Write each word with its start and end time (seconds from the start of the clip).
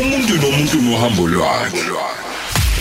umuntu 0.00 0.34
nomuntu 0.34 0.76
nohambo 0.82 1.28
lwakhe. 1.28 1.84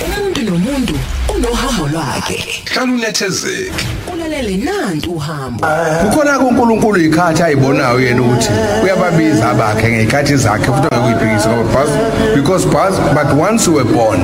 Umuntu 0.06 0.42
nomuntu 0.42 0.94
unohambo 1.36 1.88
lwakhe. 1.88 2.64
Hlala 2.66 2.94
unethezeke. 2.94 3.86
Ulalele 4.14 4.58
nantu 4.58 5.12
uhambo. 5.12 5.68
Kukhona 6.02 6.40
kuNkulunkulu 6.40 6.98
ikhathi 7.02 7.44
ayibonayo 7.44 8.00
yena 8.00 8.22
ukuthi 8.22 8.50
uyababiza 8.84 9.50
abakhe 9.50 9.90
ngezikhathi 9.92 10.36
zakhe 10.38 10.66
futhi 10.66 10.88
akuyiphikisa 10.96 11.50
ngoba 11.50 11.70
bus 11.74 11.90
because 12.36 12.66
bus 12.66 13.00
but 13.14 13.32
once 13.40 13.66
you 13.68 13.74
were 13.74 13.94
born 13.94 14.20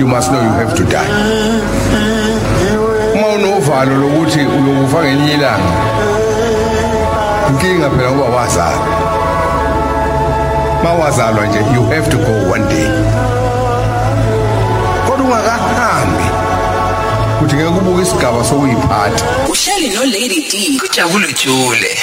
you 0.00 0.06
must 0.06 0.30
know 0.30 0.42
you 0.42 0.52
have 0.60 0.74
to 0.74 0.84
die. 0.84 1.10
Uma 3.14 3.28
unovalo 3.28 3.96
lokuthi 3.96 4.38
uyokufa 4.38 5.04
ngelinye 5.04 5.34
ilanga 5.34 5.72
inkinga 7.50 7.90
phela 7.90 8.10
ngoba 8.12 8.36
wazalwa. 8.36 9.09
Mawazalwa 10.82 11.46
nje 11.46 11.58
you 11.74 11.82
have 11.90 12.10
to 12.10 12.16
go 12.16 12.50
one 12.52 12.68
day. 12.68 12.88
Kodwa 15.06 15.26
ungakahambi. 15.26 16.24
Uthi 17.44 17.54
ngeke 17.56 17.68
ubuke 17.68 18.02
isigaba 18.02 18.44
sokuyiphatha. 18.44 19.24
Uhleli 19.48 19.88
no 19.94 20.04
Lady 20.04 20.46
D. 20.50 20.80
Kujabule 20.80 21.26
jule. 21.44 21.98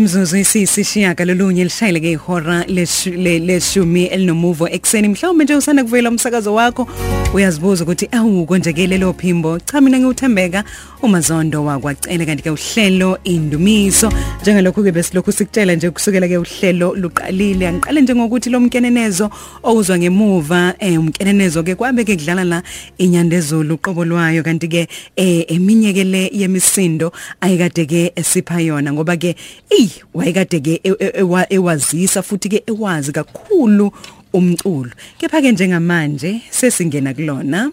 Imzuzu 0.00 0.36
isisishiya 0.36 1.14
kalolunye 1.14 1.64
lishayile 1.64 2.00
ke 2.00 2.10
ihora 2.12 2.62
leshu- 2.76 3.16
le- 3.24 3.38
leshumi 3.38 4.04
elinomuvo 4.04 4.68
ekseni 4.68 5.08
mhlawumbe 5.08 5.44
nje 5.44 5.54
usanda 5.56 5.82
kuvela 5.84 6.08
umsakazo 6.10 6.54
wakho 6.54 6.88
uyazibuza 7.34 7.84
ukuthi 7.84 8.08
awu 8.12 8.46
konjekele 8.46 8.98
lo 8.98 9.12
phimbo 9.12 9.58
cha 9.58 9.80
mina 9.80 9.98
ngiuthembeka 9.98 10.64
umazondo 11.02 11.64
wakwacele 11.64 12.26
kanti 12.26 12.42
ke 12.42 12.50
uhlelo 12.50 13.18
indumiso 13.24 14.12
njengalokho 14.42 14.82
ke 14.82 14.92
besilokhu 14.92 15.32
sikutshela 15.32 15.74
nje 15.74 15.90
kusukela 15.90 16.28
ke 16.28 16.38
uhlelo 16.38 16.94
luqalile 16.94 17.68
angiqale 17.68 18.00
nje 18.00 18.14
ngokuthi 18.14 18.50
lo 18.50 18.60
mkenenezo 18.60 19.30
owuzwa 19.62 19.98
ngemuva 19.98 20.74
eh 20.78 20.98
umkenenezo 21.00 21.62
ke 21.62 21.74
kwabe 21.74 22.04
ke 22.04 22.16
kudlala 22.16 22.44
la 22.44 22.62
inyandezulu 22.98 23.74
uqobo 23.74 24.04
lwayo 24.04 24.42
kanti 24.42 24.68
ke 24.68 24.88
eh 25.16 25.44
eminye 25.48 25.92
ke 25.92 26.04
le 26.04 26.30
yemisindo 26.34 27.12
ayikade 27.40 27.86
ke 27.86 28.12
esipha 28.16 28.60
yona 28.60 28.92
ngoba 28.92 29.16
ke 29.16 29.36
ey 29.70 29.88
wayekade 30.14 30.60
ke 30.60 30.80
e- 30.82 30.96
e- 30.98 31.12
ewa- 31.22 31.46
ewazisa 31.52 32.22
futhi 32.22 32.48
ke 32.48 32.62
ewazi 32.66 33.12
kakhulu 33.12 33.92
umculo. 34.32 34.90
Kepha 35.18 35.40
ke 35.40 35.52
njengamanje 35.52 36.40
sesingena 36.50 37.14
kulona. 37.14 37.70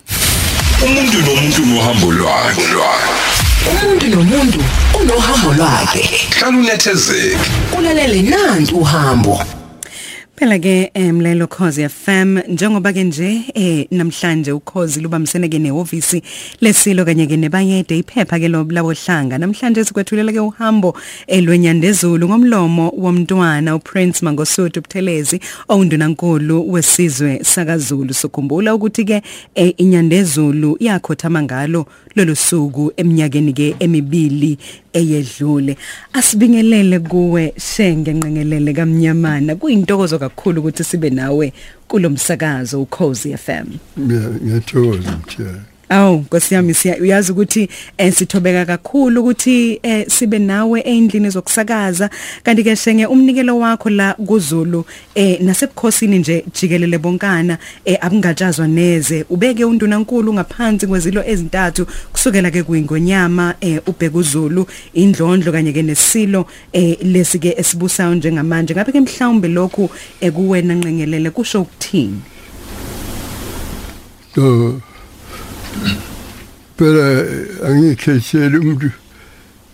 Umuntu 0.85 1.18
nomuntu 1.22 1.66
nohambo 1.66 2.12
lwakhe. 2.12 2.64
Umuntu 3.72 4.08
nomuntu 4.08 4.59
unohambo 5.02 5.53
lwakhe. 5.53 6.03
Hlala 6.40 6.58
unethezeke. 6.58 7.37
Ulalele 7.78 8.22
nantu 8.22 8.78
uhambo. 8.78 9.43
Phela 10.37 10.59
ke 10.61 10.91
emlelo 10.93 11.47
Khosi 11.47 11.89
FM 11.89 12.37
njengoba 12.47 12.93
ke 12.93 13.03
nje 13.03 13.41
eh 13.55 13.87
namhlanje 13.91 14.51
ukhozi 14.51 15.01
lubamsene 15.01 15.49
ke 15.49 15.57
nehhovisi 15.59 16.22
lesilo 16.61 17.05
kanye 17.05 17.25
ke 17.25 17.37
nebayede 17.37 17.97
iphepha 17.97 18.37
ke 18.39 18.47
labo 18.47 18.93
hlanga 18.93 19.39
namhlanje 19.41 19.84
sikwethulela 19.84 20.31
ke 20.31 20.39
uhambo 20.39 20.93
elwenyandezulu 21.28 22.29
ngomlomo 22.29 22.93
womntwana 22.97 23.75
uPrince 23.75 24.22
Mangosuthu 24.22 24.81
Buthelezi 24.81 25.41
owundunankulu 25.69 26.72
wesizwe 26.72 27.43
sakaZulu. 27.43 28.13
Sokhumbula 28.13 28.75
ukuthi 28.75 29.05
ke 29.05 29.22
eh, 29.55 29.73
inyandezulu 29.78 30.78
yakhothama 30.79 31.41
ngalo 31.41 31.85
lolu 32.16 32.35
suku 32.35 32.91
eminyakeni 32.97 33.53
ke 33.53 33.75
emibili 33.79 34.57
eyedlule. 34.93 35.78
Asibingelele 36.13 36.99
kuwe 36.99 37.53
shenge 37.57 38.13
nqengelele 38.13 38.73
kamnyamana. 38.73 39.55
Kuyintokozo 39.55 40.19
kakhulu 40.29 40.59
ukuthi 40.62 40.84
sibe 40.84 41.09
nawe 41.09 41.53
kulomsakazo 41.88 42.82
ukhozi 42.82 43.38
FM 43.38 43.66
Yeah, 44.12 44.26
ngiyathokoza 44.44 45.12
mthiyana. 45.12 45.62
Awu 45.89 46.17
Nkosi 46.17 46.53
yami 46.53 46.73
siya 46.73 46.97
uyazi 46.97 47.31
ukuthi 47.31 47.69
eh, 47.97 48.13
sithobeka 48.13 48.66
kakhulu 48.66 49.22
ukuthi 49.22 49.79
eh, 49.84 50.05
sibe 50.07 50.39
nawe 50.39 50.81
endlini 50.81 51.29
zokusakaza. 51.29 52.09
Kanti 52.43 52.63
ke 52.63 52.75
shenge 52.75 53.05
umnikelo 53.05 53.59
wakho 53.59 53.89
la 53.89 54.13
kuZulu 54.13 54.85
eh 55.16 55.41
nasebukhosini 55.41 56.19
nje 56.19 56.45
jikelele 56.53 56.97
bonkana 56.97 57.57
eh 57.85 57.97
abungajazwa 58.01 58.67
neze. 58.67 59.25
Ubeke 59.29 59.66
undunankulu 59.66 60.34
ngaphansi 60.34 60.87
kwezilo 60.87 61.23
ezintathu 61.25 61.87
kusukela 62.11 62.51
ke 62.51 62.63
kuyingonyama 62.63 63.55
eh 63.61 63.79
ubheka 63.87 64.17
uZulu 64.17 64.67
indlondlo 64.93 65.51
kanye 65.51 65.73
ke 65.73 65.84
nesilo 65.84 66.45
eh 66.73 66.97
lesike 67.01 67.55
esibusayo 67.57 68.16
njengamanje. 68.16 68.73
Ngabe 68.73 68.91
ke 68.91 69.01
mhlawumbe 69.01 69.47
lokhu 69.47 69.89
ekuwena 70.22 70.75
nqengelele 70.75 71.29
kusho 71.29 71.61
ukuthini? 71.61 72.22
Phela 76.78 77.06
angikhetheli 77.68 78.58
umuntu 78.58 78.90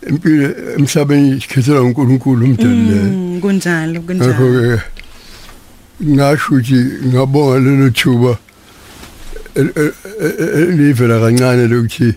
impilo 0.10 0.48
emhlabeni 0.78 1.38
ikhethela 1.38 1.82
uNkulunkulu 1.82 2.46
umdali 2.46 2.96
Mm, 3.14 3.42
kunjalo 3.42 4.02
kunjalo 4.02 4.80
ngasho 6.04 6.48
ukuthi 6.56 6.80
ngabonga 7.08 7.60
lelo 7.60 7.90
thuba 7.90 8.38
el- 9.56 9.74
el- 9.76 9.94
el- 10.26 10.70
elivela 10.70 11.20
kancane 11.20 11.68
lokuthi 11.68 12.10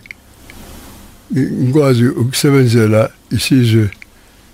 ngikwazi 1.36 2.04
ukusebenzela 2.08 3.10
isizwe 3.30 3.90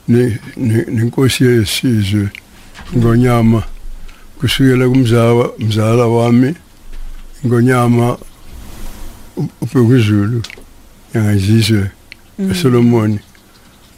ne- 0.08 0.38
ne- 0.56 0.86
nenkosi 0.94 1.44
yesizwe 1.44 2.28
ngonyama 2.96 3.62
kusukela 4.38 4.88
kumzala 4.88 5.44
mzala 5.58 6.06
wami 6.06 6.54
ngonyama 7.46 8.16
ubhekuzulu 9.36 10.42
yangazizwe 11.14 11.90
eSolomon 12.50 13.18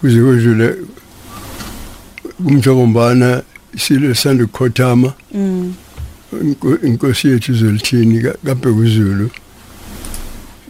kuze 0.00 0.20
kudlule 0.20 0.74
kumjokombana 2.36 3.42
isilo 3.74 4.14
sanda 4.14 4.44
ukukhothama 4.44 5.12
mm. 5.34 5.74
Inko- 6.42 6.86
inkosi 6.86 7.28
yethu 7.28 7.54
zolithini 7.54 8.22
kabhekuzulu 8.44 9.30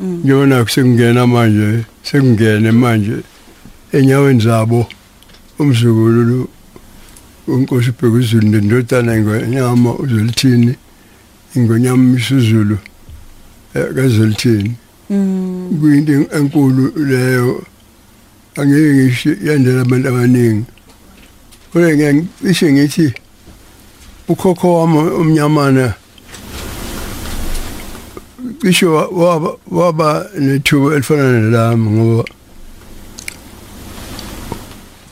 ngiyona 0.03 0.67
sekungena 0.69 1.27
manje 1.27 1.85
sekungene 2.03 2.71
manje 2.73 3.17
enyaweni 3.93 4.41
zabo. 4.41 4.87
Umzukulu 5.59 6.49
unkosi 7.49 7.91
bhekuzulu 7.91 8.49
nendodana 8.49 9.17
ngonyama 9.21 9.95
uzolithini 9.95 10.75
ingonyama 11.57 12.19
isizulu 12.19 12.79
kazolithini 13.75 14.73
mm. 15.11 15.79
Kuyinto 15.81 16.37
enkulu 16.37 16.93
leyo. 16.97 17.63
Angeke 18.57 18.95
ngisho 18.95 19.31
yandela 19.45 19.81
abantu 19.83 20.09
abaningi. 20.09 20.65
Kodwa 21.73 22.15
ngisho 22.15 22.73
ngithi 22.73 23.13
ukhokho 24.29 24.75
wami 24.75 24.99
omnyamana 24.99 25.95
cishe 28.63 28.87
wa- 28.87 29.09
waba 29.09 29.51
waba 29.71 30.27
nethuba 30.39 30.95
elifana 30.95 31.41
nelami 31.41 31.91
ngoba 31.91 32.25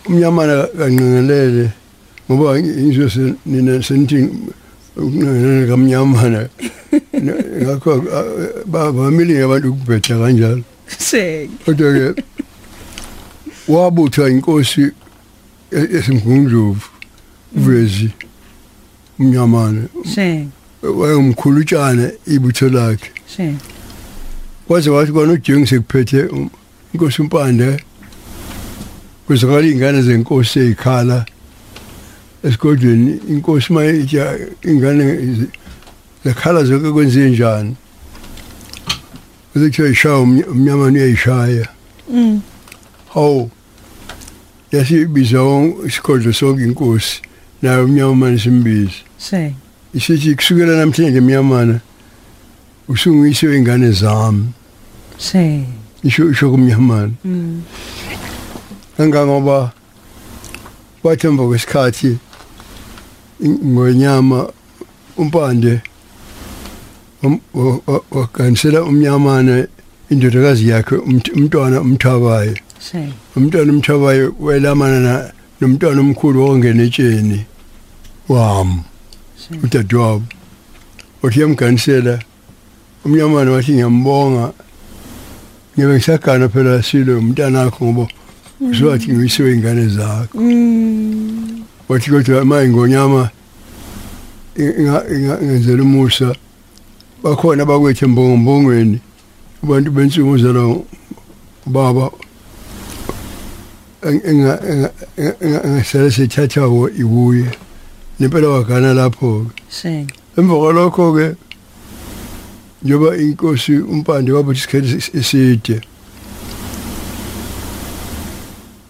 umnyamana 0.09 0.67
kanqengelele 0.79 1.71
ngoba 2.31 2.61
ngizwe 2.61 3.35
nina 3.47 3.83
senithi 3.83 4.29
ukunqengelele 4.97 5.67
kamnyamana. 5.69 6.49
Ngakho 7.63 8.05
bavamile 8.67 9.43
abantu 9.43 9.69
ukubhetha 9.71 10.19
kanjalo. 10.19 10.63
Kodwa 11.65 11.93
ke 12.15 12.23
wabuthwa 13.69 14.31
inkosi 14.31 14.91
esimgungundlovu 15.71 16.87
uvezi 17.57 18.11
umnyamana 19.19 19.83
shenge 20.15 20.49
wayemkhulutshana 20.83 22.11
ibutho 22.27 22.69
lakhe. 22.69 23.11
Kwaze 24.67 24.91
wathi 24.91 25.13
kwana 25.13 25.33
ujengi 25.33 25.67
sekuphethe 25.67 26.23
um- 26.27 26.51
inkosi 26.95 27.23
umpande 27.23 27.77
kwezakala 29.27 29.67
iy'ngane 29.67 30.03
zenkosi 30.03 30.59
ey'khala 30.61 31.27
esigodlweni. 32.45 33.21
Inkosi 33.29 33.73
uma 33.73 33.85
itsha 33.87 34.39
ingane 36.25 36.65
zi- 36.65 36.65
zakhala 36.65 36.65
zonke 36.65 36.91
kwenziwe 36.93 37.31
njani 37.31 37.77
kuze 39.53 39.67
kuthiwa 39.67 39.89
ishaya 39.89 40.17
umny- 40.17 40.45
umnyamane 40.51 40.99
uyayishaya 40.99 41.69
mm. 42.11 42.41
Hawu 43.15 43.51
yasibiza 44.73 45.43
won- 45.43 45.75
isigodlo 45.87 46.33
sonke 46.33 46.63
inkosi 46.65 47.23
naye 47.63 47.83
umnyamane 47.83 48.39
simbiza 48.39 48.91
shenge 49.19 49.55
isithi 49.95 50.35
kusukela 50.35 50.77
namhlanje 50.77 51.21
mnyamana 51.21 51.81
usunguyise 52.89 53.57
ingane 53.57 53.91
zami. 53.93 54.45
Shenge 55.19 55.67
isho 56.05 56.31
isho 56.31 56.51
kumnyamana 56.51 57.11
mm. 57.25 57.63
Kangangoba 58.97 59.73
kwathi 61.03 61.27
emva 61.27 61.47
kwesikhathi 61.47 62.17
in- 63.41 63.59
ngonyama 63.65 64.49
umpande 65.17 65.73
um- 65.73 65.81
wa- 65.81 65.81
wa- 65.81 65.92
wakanisela 68.11 68.83
umnyamana 68.83 69.67
indodakazi 70.11 70.69
yakhe 70.69 70.97
umt- 70.97 71.33
umntwana 71.37 71.81
umthabayo 71.81 72.57
shenge 72.91 73.13
umntwana 73.37 73.73
umthabayo 73.73 74.35
welamana 74.41 75.01
na- 75.01 75.31
nomntwana 75.61 76.01
omkhulu 76.01 76.43
wongena 76.45 76.83
etsheni 76.83 77.41
wami 78.29 78.81
shenge 79.41 79.67
udadewabo. 79.67 80.23
Wathi 81.23 81.41
yamganisela 81.41 82.19
umnyamana 83.05 83.51
wathi 83.51 83.73
ngiyambonga 83.73 84.53
ngibe 85.79 85.95
ngisagana 85.95 86.49
phela 86.49 86.83
silo 86.83 87.19
umntanakho 87.19 87.85
ngoba 87.87 88.05
uzowathi 88.61 89.13
ngiyisiwe 89.13 89.53
ingane 89.55 89.89
zakho. 89.89 90.39
Mm. 90.39 91.63
Wathi 91.89 92.11
kodwa 92.11 92.45
ma 92.45 92.63
ingonyama 92.65 93.31
inga- 94.59 95.07
inga- 95.15 95.41
ingenzela 95.43 95.83
umusa. 95.83 96.35
Bakhona 97.23 97.65
bakwethu 97.65 98.05
embongombongweni 98.05 99.01
abantu 99.63 99.91
bensuku 99.91 100.39
zala 100.39 100.77
baba 101.67 102.11
engasele 104.03 106.11
sethathawo 106.11 106.91
ibuye. 106.91 107.47
Nempela 108.21 108.49
wagana 108.49 108.95
lapho 108.95 109.47
shenge 109.71 110.15
emva 110.39 110.55
kwalokho-ke 110.57 111.37
njengoba 112.83 113.17
inkosi 113.17 113.79
umpande 113.79 114.33
wabuthi 114.33 114.59
isikhathi 114.59 114.97
es- 114.97 115.15
eside 115.15 115.81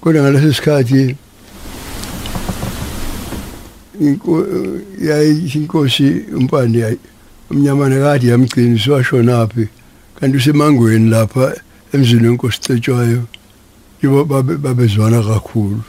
kodwa 0.00 0.22
ngaleso 0.22 0.52
sikhathi 0.52 1.16
inkosi 5.54 6.24
umpande 6.36 6.98
umnyamane 7.52 7.96
kade 8.04 8.26
yamgcini 8.28 8.78
siwashonaphi 8.78 9.68
kanti 10.20 10.36
usemangweni 10.36 11.10
lapha 11.10 11.44
emzini 11.94 12.26
wenkosi 12.28 12.60
cetshwayo 12.60 13.22
yibo 14.02 14.24
babe- 14.24 14.56
babezwana 14.64 15.22
kakhulu 15.22 15.80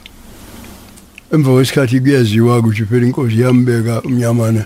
emva 1.34 1.52
kwesikhathi 1.54 2.00
kuyaziwa 2.02 2.60
ukuthi 2.60 2.86
phela 2.86 3.06
inkosi 3.08 3.40
yambeka 3.42 4.02
umnyamana 4.02 4.66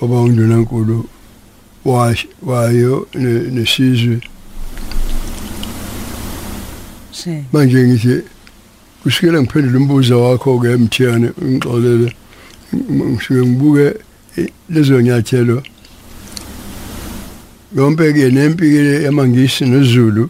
waba 0.00 0.20
undunankulu 0.20 1.04
wayo 2.42 3.06
ne- 3.14 3.50
nesizwe 3.54 4.20
manje 7.52 7.78
ngithi 7.88 8.20
kusukela 9.02 9.42
ngiphendula 9.42 9.78
umbuzo 9.78 10.22
wakho-ke 10.22 10.76
mthiyane 10.76 11.28
ngixolele 11.44 12.12
ngisuke 12.92 13.40
ngibuke 13.46 13.86
eh, 14.36 14.48
lezo 14.70 15.00
nyathelo 15.00 15.62
yonke-ke 17.76 18.30
nempi-ke 18.30 19.02
yamangisi 19.02 19.64
nezulu 19.64 20.28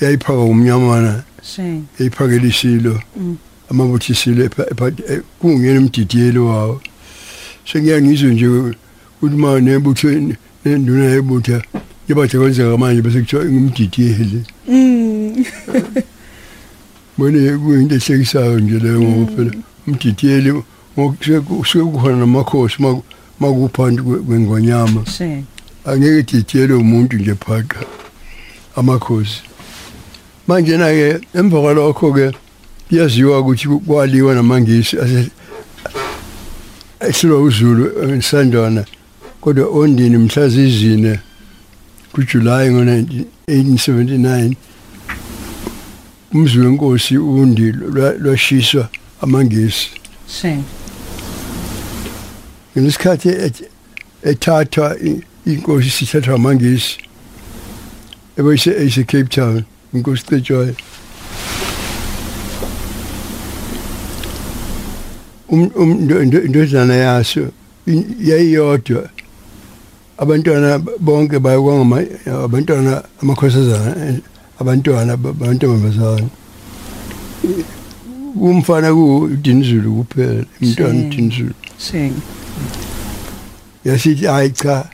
yayiphaka 0.00 0.38
umnyamana 0.38 1.22
shenge 1.42 1.82
yayiphakela 1.98 2.46
isilo 2.46 3.00
Mm. 3.16 3.36
amabutho 3.70 4.12
isilo 4.12 4.44
eh, 4.44 5.20
kungena 5.38 5.76
emdidiyelo 5.80 6.46
wawo. 6.46 6.80
Sengiya 7.72 8.02
ngizwe 8.02 8.30
nje 8.34 8.46
ukuthi 8.48 9.36
ma 9.36 9.60
nebutho 9.60 10.08
nenduna 10.64 11.04
yebutha 11.04 11.62
yebathe 12.08 12.38
kwenzeka 12.38 12.76
manje 12.78 13.02
bese 13.02 13.20
kuthiwa 13.20 13.44
ingumdidiyeli 13.44 14.42
mm. 14.68 15.44
Bona 17.18 17.58
kuyinto 17.58 17.94
ehlekisayo 17.94 18.60
nje 18.60 18.78
leyo 18.78 19.00
ngoba 19.02 19.32
phela 19.36 19.52
umdidiyeli 19.86 20.62
ngokusuke 20.98 21.84
kukhona 21.84 22.16
namakhosi 22.16 22.82
maku- 22.82 23.02
makuphansi 23.40 24.00
kwe- 24.02 24.22
kwengonyama 24.26 25.06
shenge 25.06 25.44
angeke 25.88 26.22
didiyelwe 26.32 26.76
umuntu 26.78 27.16
nje 27.16 27.34
phaqa 27.34 27.80
amakhosi 28.76 29.40
manje 30.46 30.76
na 30.76 30.88
ke 30.90 31.20
emva 31.38 31.60
kwalokho 31.60 32.12
ke 32.12 32.26
kuyaziwa 32.88 33.40
ukuthi 33.40 33.68
kwaliwa 33.68 34.34
namangisi 34.34 34.98
ase 34.98 35.30
esilwa 37.00 37.40
uZulu 37.42 37.84
eSandwana 38.14 38.84
kodwa 39.40 39.66
ondini 39.68 40.16
mhla 40.18 40.48
zizine 40.48 41.18
kuJuly 42.12 42.70
ngo-1879 42.72 44.54
umzi 46.34 46.58
wenkosi 46.58 47.18
undi 47.18 47.72
lwashiswa 48.22 48.88
amangisi 49.22 49.88
Shame. 50.40 50.64
ngesikhathi 52.78 53.28
et- 53.28 53.68
ethathwa 54.22 54.96
i- 55.00 55.22
inkosi 55.48 55.90
sithathwa 55.90 56.34
amangisi. 56.34 56.98
Ebese 58.38 58.70
ese 58.70 59.04
Cape 59.04 59.28
Town 59.28 59.64
inkosi 59.94 60.22
Cetshwayo 60.28 60.74
um 65.48 65.70
um 65.76 65.90
ndo- 66.04 66.24
ndo- 66.24 66.42
indodana 66.44 66.94
yaso 66.94 67.48
in- 67.86 68.16
yayiyodwa. 68.20 69.08
Abantwana 70.18 70.78
bonke 71.00 71.38
bayakwangama 71.38 72.02
abantwana 72.44 73.02
amakhosazana 73.22 74.08
eh, 74.08 74.14
abantwana 74.60 75.16
ba- 75.16 75.32
bantombazana 75.32 76.28
umfana 78.40 78.90
ku 78.92 79.30
Dinizulu 79.42 80.04
kuphela 80.04 80.44
umntwana 80.62 80.92
Shame. 81.00 81.10
Dinizulu 81.10 81.54
Shame. 81.78 82.12
yasithi 83.84 84.26
hayi 84.26 84.50
cha 84.50 84.90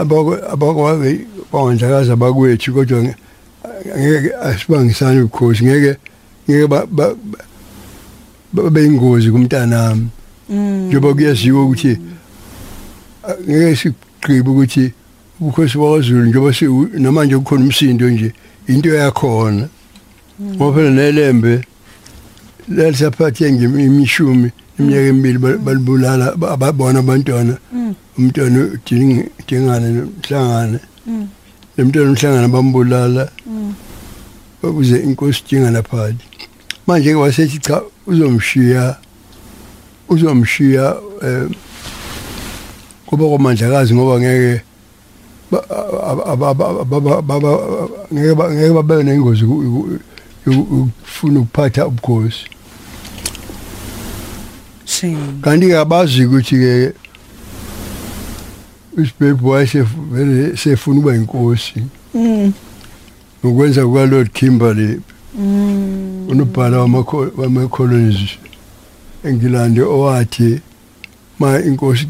abakwake 0.00 1.26
bawandlakaza 1.52 2.16
bakwethu 2.16 2.72
kodwa 2.74 3.02
nge- 3.02 3.16
ngeke 3.98 4.30
asibangisani 4.42 5.20
ubukhosi. 5.20 5.64
Ngeke 5.64 5.96
ngeke 6.48 6.66
ba- 6.66 6.86
ba- 6.86 7.14
ba- 7.14 7.44
babe 8.52 8.84
ingozi 8.86 9.30
kumntanami 9.30 10.08
njengoba 10.88 11.14
kuyaziwa 11.14 11.64
ukuthi 11.64 11.98
ngeke 13.48 13.76
sigqibe 13.76 14.50
ukuthi 14.50 14.92
ubukhosi 15.40 15.78
bakwaZulu 15.78 16.24
njengoba 16.24 16.52
namanje 16.98 17.36
kukhona 17.36 17.64
umsindo 17.64 18.10
nje 18.10 18.32
into 18.68 18.88
yakhona. 18.94 19.68
Ngoba 20.40 20.72
phela 20.76 20.90
nelembe 20.90 21.60
lalisaphathe 22.68 23.52
ngemishumi 23.52 24.50
iminyaka 24.78 25.06
emibili 25.08 25.38
bal- 25.38 25.58
balibulala 25.58 26.36
ba- 26.36 26.50
ababona 26.54 26.98
abantwana. 26.98 27.54
Umntwana 28.18 28.58
uding- 28.74 29.28
dingane 29.46 29.88
nomhlangane 29.94 30.78
nemntwana 31.76 32.10
umhlangane 32.10 32.48
bambulala. 32.48 33.24
Ukuze 34.62 34.96
inkosi 35.06 35.42
dingana 35.48 35.82
phakathi 35.82 36.24
manje 36.86 37.10
ke 37.12 37.18
wasethi 37.18 37.58
cha 37.60 37.82
uzomshiya 38.06 38.96
uzomshiya 40.08 40.96
eh 41.22 41.46
kuba 43.06 43.24
komandlakazi 43.28 43.94
ngoba 43.94 44.18
ngeke 44.20 44.62
ngeke 48.12 48.34
ba- 48.34 48.50
ngeke 48.52 48.72
babe 48.74 49.02
nengozi 49.04 49.44
ukufuna 49.44 51.40
ukuphatha 51.40 51.86
ubukhosi. 51.86 52.44
Shame. 55.00 55.40
kanti 55.42 55.66
ke 55.66 55.76
abazi 55.78 56.24
ukuthi 56.26 56.56
ke 56.56 56.92
usibhebhu 58.98 59.48
wayesevele 59.48 60.56
sefuna 60.56 60.98
ukuba 60.98 61.14
inkosi 61.16 61.82
ngokwenza 63.44 63.86
kukaLord 63.86 64.30
Kimberley 64.32 65.00
unobhala 66.28 66.76
wamakho- 66.78 67.30
wama-colonies 67.36 68.30
eNgilandi 69.24 69.80
owathi 69.80 70.60
ma 71.38 71.60
inkosi 71.60 72.08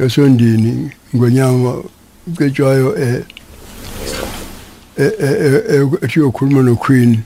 yasondini 0.00 0.90
ngonyama 1.16 1.82
ucetshwayo 2.26 2.96
eh 2.98 3.22
eh 4.98 5.12
eh, 5.20 5.62
eh, 5.70 5.88
ethi 6.02 6.20
uyokhuluma 6.20 6.62
noQueen 6.62 7.18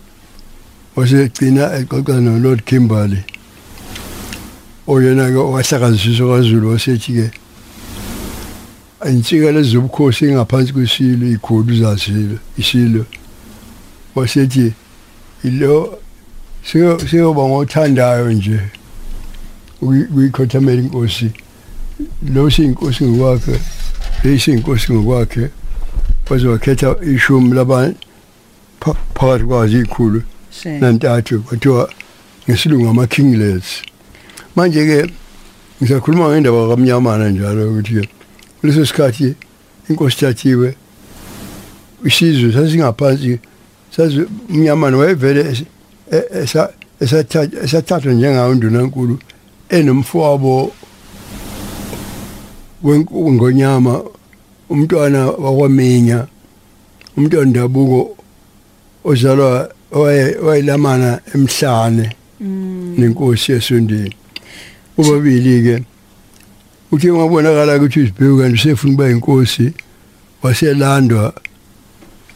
wasegcina 0.97 1.75
exoxa 1.79 2.21
noLord 2.21 2.63
Kimberley. 2.65 3.23
Oyena 4.87 5.29
ke 5.31 5.37
wahlakaziswa 5.37 6.27
kwaZulu 6.29 6.71
wasethi 6.71 7.13
ke 7.13 7.31
insika 9.11 9.53
lezobukhosi 9.53 10.25
engaphansi 10.25 10.73
kwesilo 10.73 11.27
ikhulu 11.31 11.75
zasilo 11.77 12.39
isilo. 12.59 13.05
Wasethi 14.15 14.73
ilo 15.45 15.99
siyoba 17.11 17.43
ngothandayo 17.49 18.33
nje 18.33 18.61
ukuyikhothamela 19.83 20.83
inkosi 20.83 21.31
lo 22.35 22.51
siyinkosi 22.51 23.05
ngokwakhe 23.05 23.61
leyisiyinkosi 24.25 24.93
ngokwakhe 24.93 25.49
waze 26.31 26.49
wakhetha 26.49 26.97
ishumi 27.15 27.55
labantu 27.55 27.99
pha- 28.81 28.97
phakathi 29.15 29.45
kwazo 29.45 29.79
ikhulu 29.81 30.23
Shame. 30.63 30.79
nantathu 30.81 31.41
kwathiwa 31.43 31.91
ngesilungu 32.49 32.89
ama-kinglets. 32.89 33.83
Manje-ke 34.57 35.11
ngisakhuluma 35.83 36.29
ngendaba 36.31 36.69
kamnyamana 36.69 37.29
njalo 37.29 37.71
ukuthi 37.71 38.09
kuleso 38.61 38.87
sikhathi 38.87 39.35
inkosi 39.89 40.17
thathiwe 40.21 40.75
isizwe 42.05 42.53
sasingaphansi 42.53 43.39
umnyamana 44.51 44.97
wayevele 44.97 45.41
e- 46.13 46.29
esa- 46.43 46.73
esatha- 47.01 47.65
esathathwa 47.65 48.13
njengawo 48.13 48.51
undunankulu 48.53 49.19
enomfowabo 49.69 50.73
ngonyama 53.35 54.03
umntwana 54.71 55.27
wakwaminya 55.31 56.27
umntwana 57.17 57.51
ndabuko 57.51 58.17
ozalwa 59.05 59.69
owaye- 59.93 60.37
owayelamana 60.43 61.21
emhlane 61.35 62.07
nenkosi 62.99 63.53
yesondeni. 63.53 64.15
Ubabili-ke 64.97 65.85
uthe 66.93 67.11
wabonakala 67.11 67.77
ukuthi 67.77 68.01
uzibheku 68.01 68.39
kanti 68.39 68.55
usefuna 68.55 68.93
ukuba 68.93 69.11
inkosi 69.11 69.73
waselandwa 70.43 71.35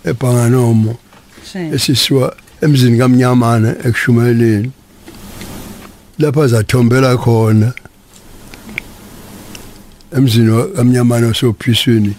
ebhanganomo 0.04 0.96
esisiwa 1.74 2.36
emzini 2.60 2.98
kamnyamana 2.98 3.70
ekushumayeleni 3.86 4.70
lapho 6.18 6.42
azathombela 6.42 7.16
khona 7.16 7.72
emzini 10.16 10.50
kamnyamana 10.76 11.26
osophisweni 11.26 12.14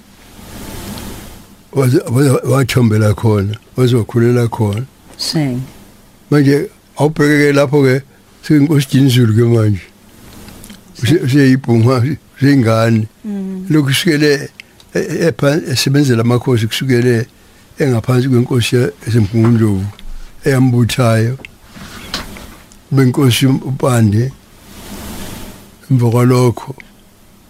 wathombela 2.51 3.13
khona 3.13 3.56
wazokhulela 3.77 4.48
khona. 4.48 4.86
Manje 6.29 6.70
awubhekeke 6.98 7.53
lapho 7.53 7.84
ke 7.84 8.01
seyinkosi 8.44 8.88
Dinizulu 8.91 9.34
ke 9.34 9.46
manje. 9.46 9.82
Useyibhunga 11.04 12.04
useyingane 12.38 13.08
lokhu 13.70 13.88
kusukele 13.88 14.50
e- 14.94 15.00
e- 15.00 15.27
epha- 15.30 15.62
esebenzela 15.72 16.22
amakhosi 16.22 16.68
kusukele 16.68 17.25
engaphansi 17.80 18.30
kwenkosi 18.30 18.75
esemgungundlovu 19.08 19.86
eyambuthayo 20.46 21.38
benkosi 22.92 23.46
upande. 23.46 24.32
Emva 25.92 26.10
kwalokho 26.12 26.75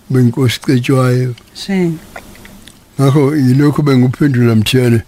benkosi 0.09 0.59
cetshwayo 0.65 1.33
ngakho 2.99 3.35
yilokho 3.35 3.81
benguphendula 3.81 4.55
mthene 4.55 5.01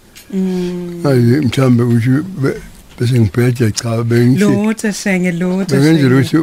ayi 1.04 1.36
mthambe 1.46 1.82
ukuthi 1.82 2.10
be- 2.42 2.60
bese 2.98 3.20
ngibhede 3.20 3.70
cha 3.70 4.02
bengithi 4.04 4.44
Lutho 4.44 4.92
shenge 4.92 5.32
lutho. 5.32 5.74
bengenzela 5.74 6.16
ukuthi 6.16 6.36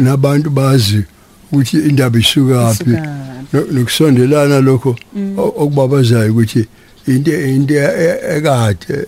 nabantu 0.00 0.50
bazi 0.50 1.04
ukuthi 1.52 1.76
indaba 1.78 2.18
isukaphi 2.18 2.82
Isukaphi. 2.90 3.26
No- 3.52 3.66
nokusondelana 3.72 4.60
lokho 4.60 4.96
o- 5.38 5.54
okubabazayo 5.62 6.32
ukuthi 6.32 6.66
into 7.06 7.30
into 7.48 7.74
e- 7.74 8.36
ekade 8.36 9.06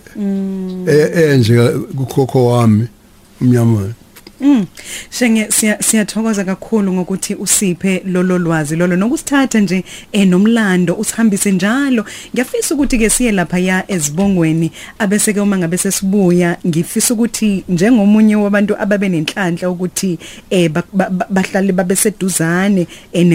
e- 0.87 1.11
eyenzeka 1.19 1.69
kukhokho 1.97 2.45
wami 2.45 2.87
umnyamana 3.41 3.93
Mm. 4.41 4.65
Shenge 5.09 5.45
siya- 5.45 5.81
siyathokoza 5.83 6.43
kakhulu 6.43 6.93
ngokuthi 6.93 7.35
usiphe 7.35 8.01
lolo 8.05 8.37
lwazi 8.37 8.75
lolo 8.75 8.95
nokusithatha 8.95 9.59
nje 9.59 9.83
eh 10.11 10.27
nomlando 10.27 10.93
usihambise 10.95 11.51
njalo. 11.51 12.05
Ngiyafisa 12.33 12.75
ukuthi 12.75 12.97
ke 12.97 13.09
siye 13.09 13.31
lapha 13.31 13.59
ya 13.59 13.91
ezibongweni 13.91 14.71
abese 14.99 15.33
ke 15.33 15.39
uma 15.39 15.57
ngabe 15.57 15.77
sesibuya 15.77 16.57
ngifisa 16.67 17.13
ukuthi 17.13 17.63
njengomunye 17.69 18.35
wabantu 18.35 18.75
ababe 18.79 19.09
nenhlanhla 19.09 19.69
ukuthi 19.69 20.19
eh 20.49 20.69
ba- 20.69 20.83
ba- 20.93 21.09
ba- 21.09 21.27
bahlale 21.29 21.71
babe 21.71 21.95
seduzane 21.95 22.87
eh 23.13 23.25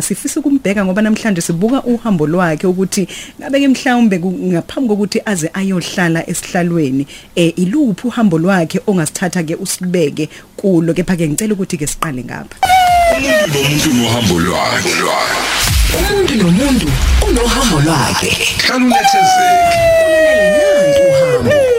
sifisa 0.00 0.40
ukumbheka 0.40 0.84
ngoba 0.84 1.02
namhlanje 1.02 1.40
sibuka 1.40 1.82
uhambo 1.82 2.26
lwakhe 2.26 2.66
ukuthi 2.66 3.08
ngabe 3.40 3.60
ke 3.60 3.68
mhlawumbe 3.68 4.18
ngaphambi 4.18 4.88
kokuthi 4.88 5.20
aze 5.24 5.50
ayohlala 5.52 6.30
esihlalweni 6.30 7.06
eh 7.36 7.52
iluphi 7.56 8.06
uhambo 8.06 8.38
lwakhe 8.38 8.80
ongasithatha 8.86 9.42
ke 9.42 9.54
usibeke 9.54 10.27
kulo 10.56 10.94
kepha 10.94 11.16
ke 11.16 11.28
ngicela 11.28 11.54
ukuthi 11.54 11.76
ke 11.76 11.86
siqale 11.86 12.24
ngapha. 12.24 12.56
Umuntu 13.18 13.58
nomuntu 13.58 13.88
nohambo 13.98 14.36
lwakhe. 14.38 14.92
Umuntu 15.98 16.34
nomuntu 16.34 16.86
unohambo 17.28 17.76
lwakhe. 17.86 18.30
Hlala 18.66 18.84
unethezeke 18.84 19.98
nanti 20.66 21.00
uhambo 21.08 21.78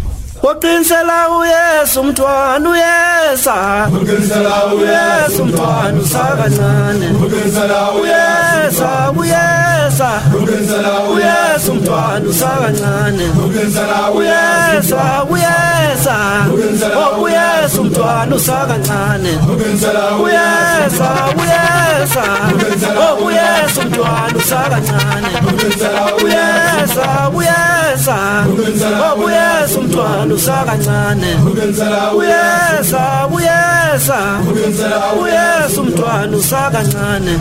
Uqinisela 0.43 1.29
uyesu 1.39 2.01
umntwana 2.01 2.69
uyeza 2.69 3.55
Uqinisela 4.01 4.55
uyesu 4.75 5.43
umntwana 5.43 5.99
usakancane 6.03 7.07
Uqinisela 7.23 7.79
uyeza 8.01 8.89
uyeza 9.19 10.09
Uqinisela 10.37 10.93
uyesu 11.13 11.71
umntwana 11.71 12.25
usakancane 12.29 13.25
Uqinisela 13.45 13.99
uyeza 14.17 15.01
Oh 17.01 17.21
uyeza 17.23 17.81
umntwana 17.81 18.35
usakancane 18.35 19.31
Uqinisela 19.51 20.03
uyeza 20.21 21.09
Oh 23.03 23.25
uyeza 23.25 23.81
umntwana 23.81 24.37
usakancane 24.41 25.29
Uqinisela 25.49 26.03
uyeza 26.23 27.05
uyeza. 27.95 28.17
Oh 29.05 29.25
uyeza 29.25 29.79
umntwana 29.79 30.33
usakancane 30.33 31.31
uyeza 32.19 33.03
uyeza 33.35 34.19
uyeza 35.21 35.81
umntwana 35.81 36.33
usakancane 36.41 37.33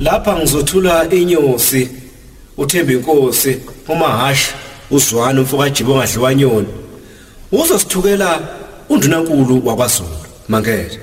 lapha 0.00 0.36
ngizothula 0.36 1.06
inyosi 1.10 1.88
uthemba 2.56 2.92
inkosi 2.92 3.58
umahashi 3.88 4.52
uzwana 4.90 5.40
umfoka 5.40 5.70
jibo 5.70 5.96
ngadliwa 5.96 6.34
nyoni 6.34 6.68
uzosithukela 7.52 8.40
undunankulu 8.88 9.66
wakwaZulu 9.66 10.18
mangele. 10.48 11.00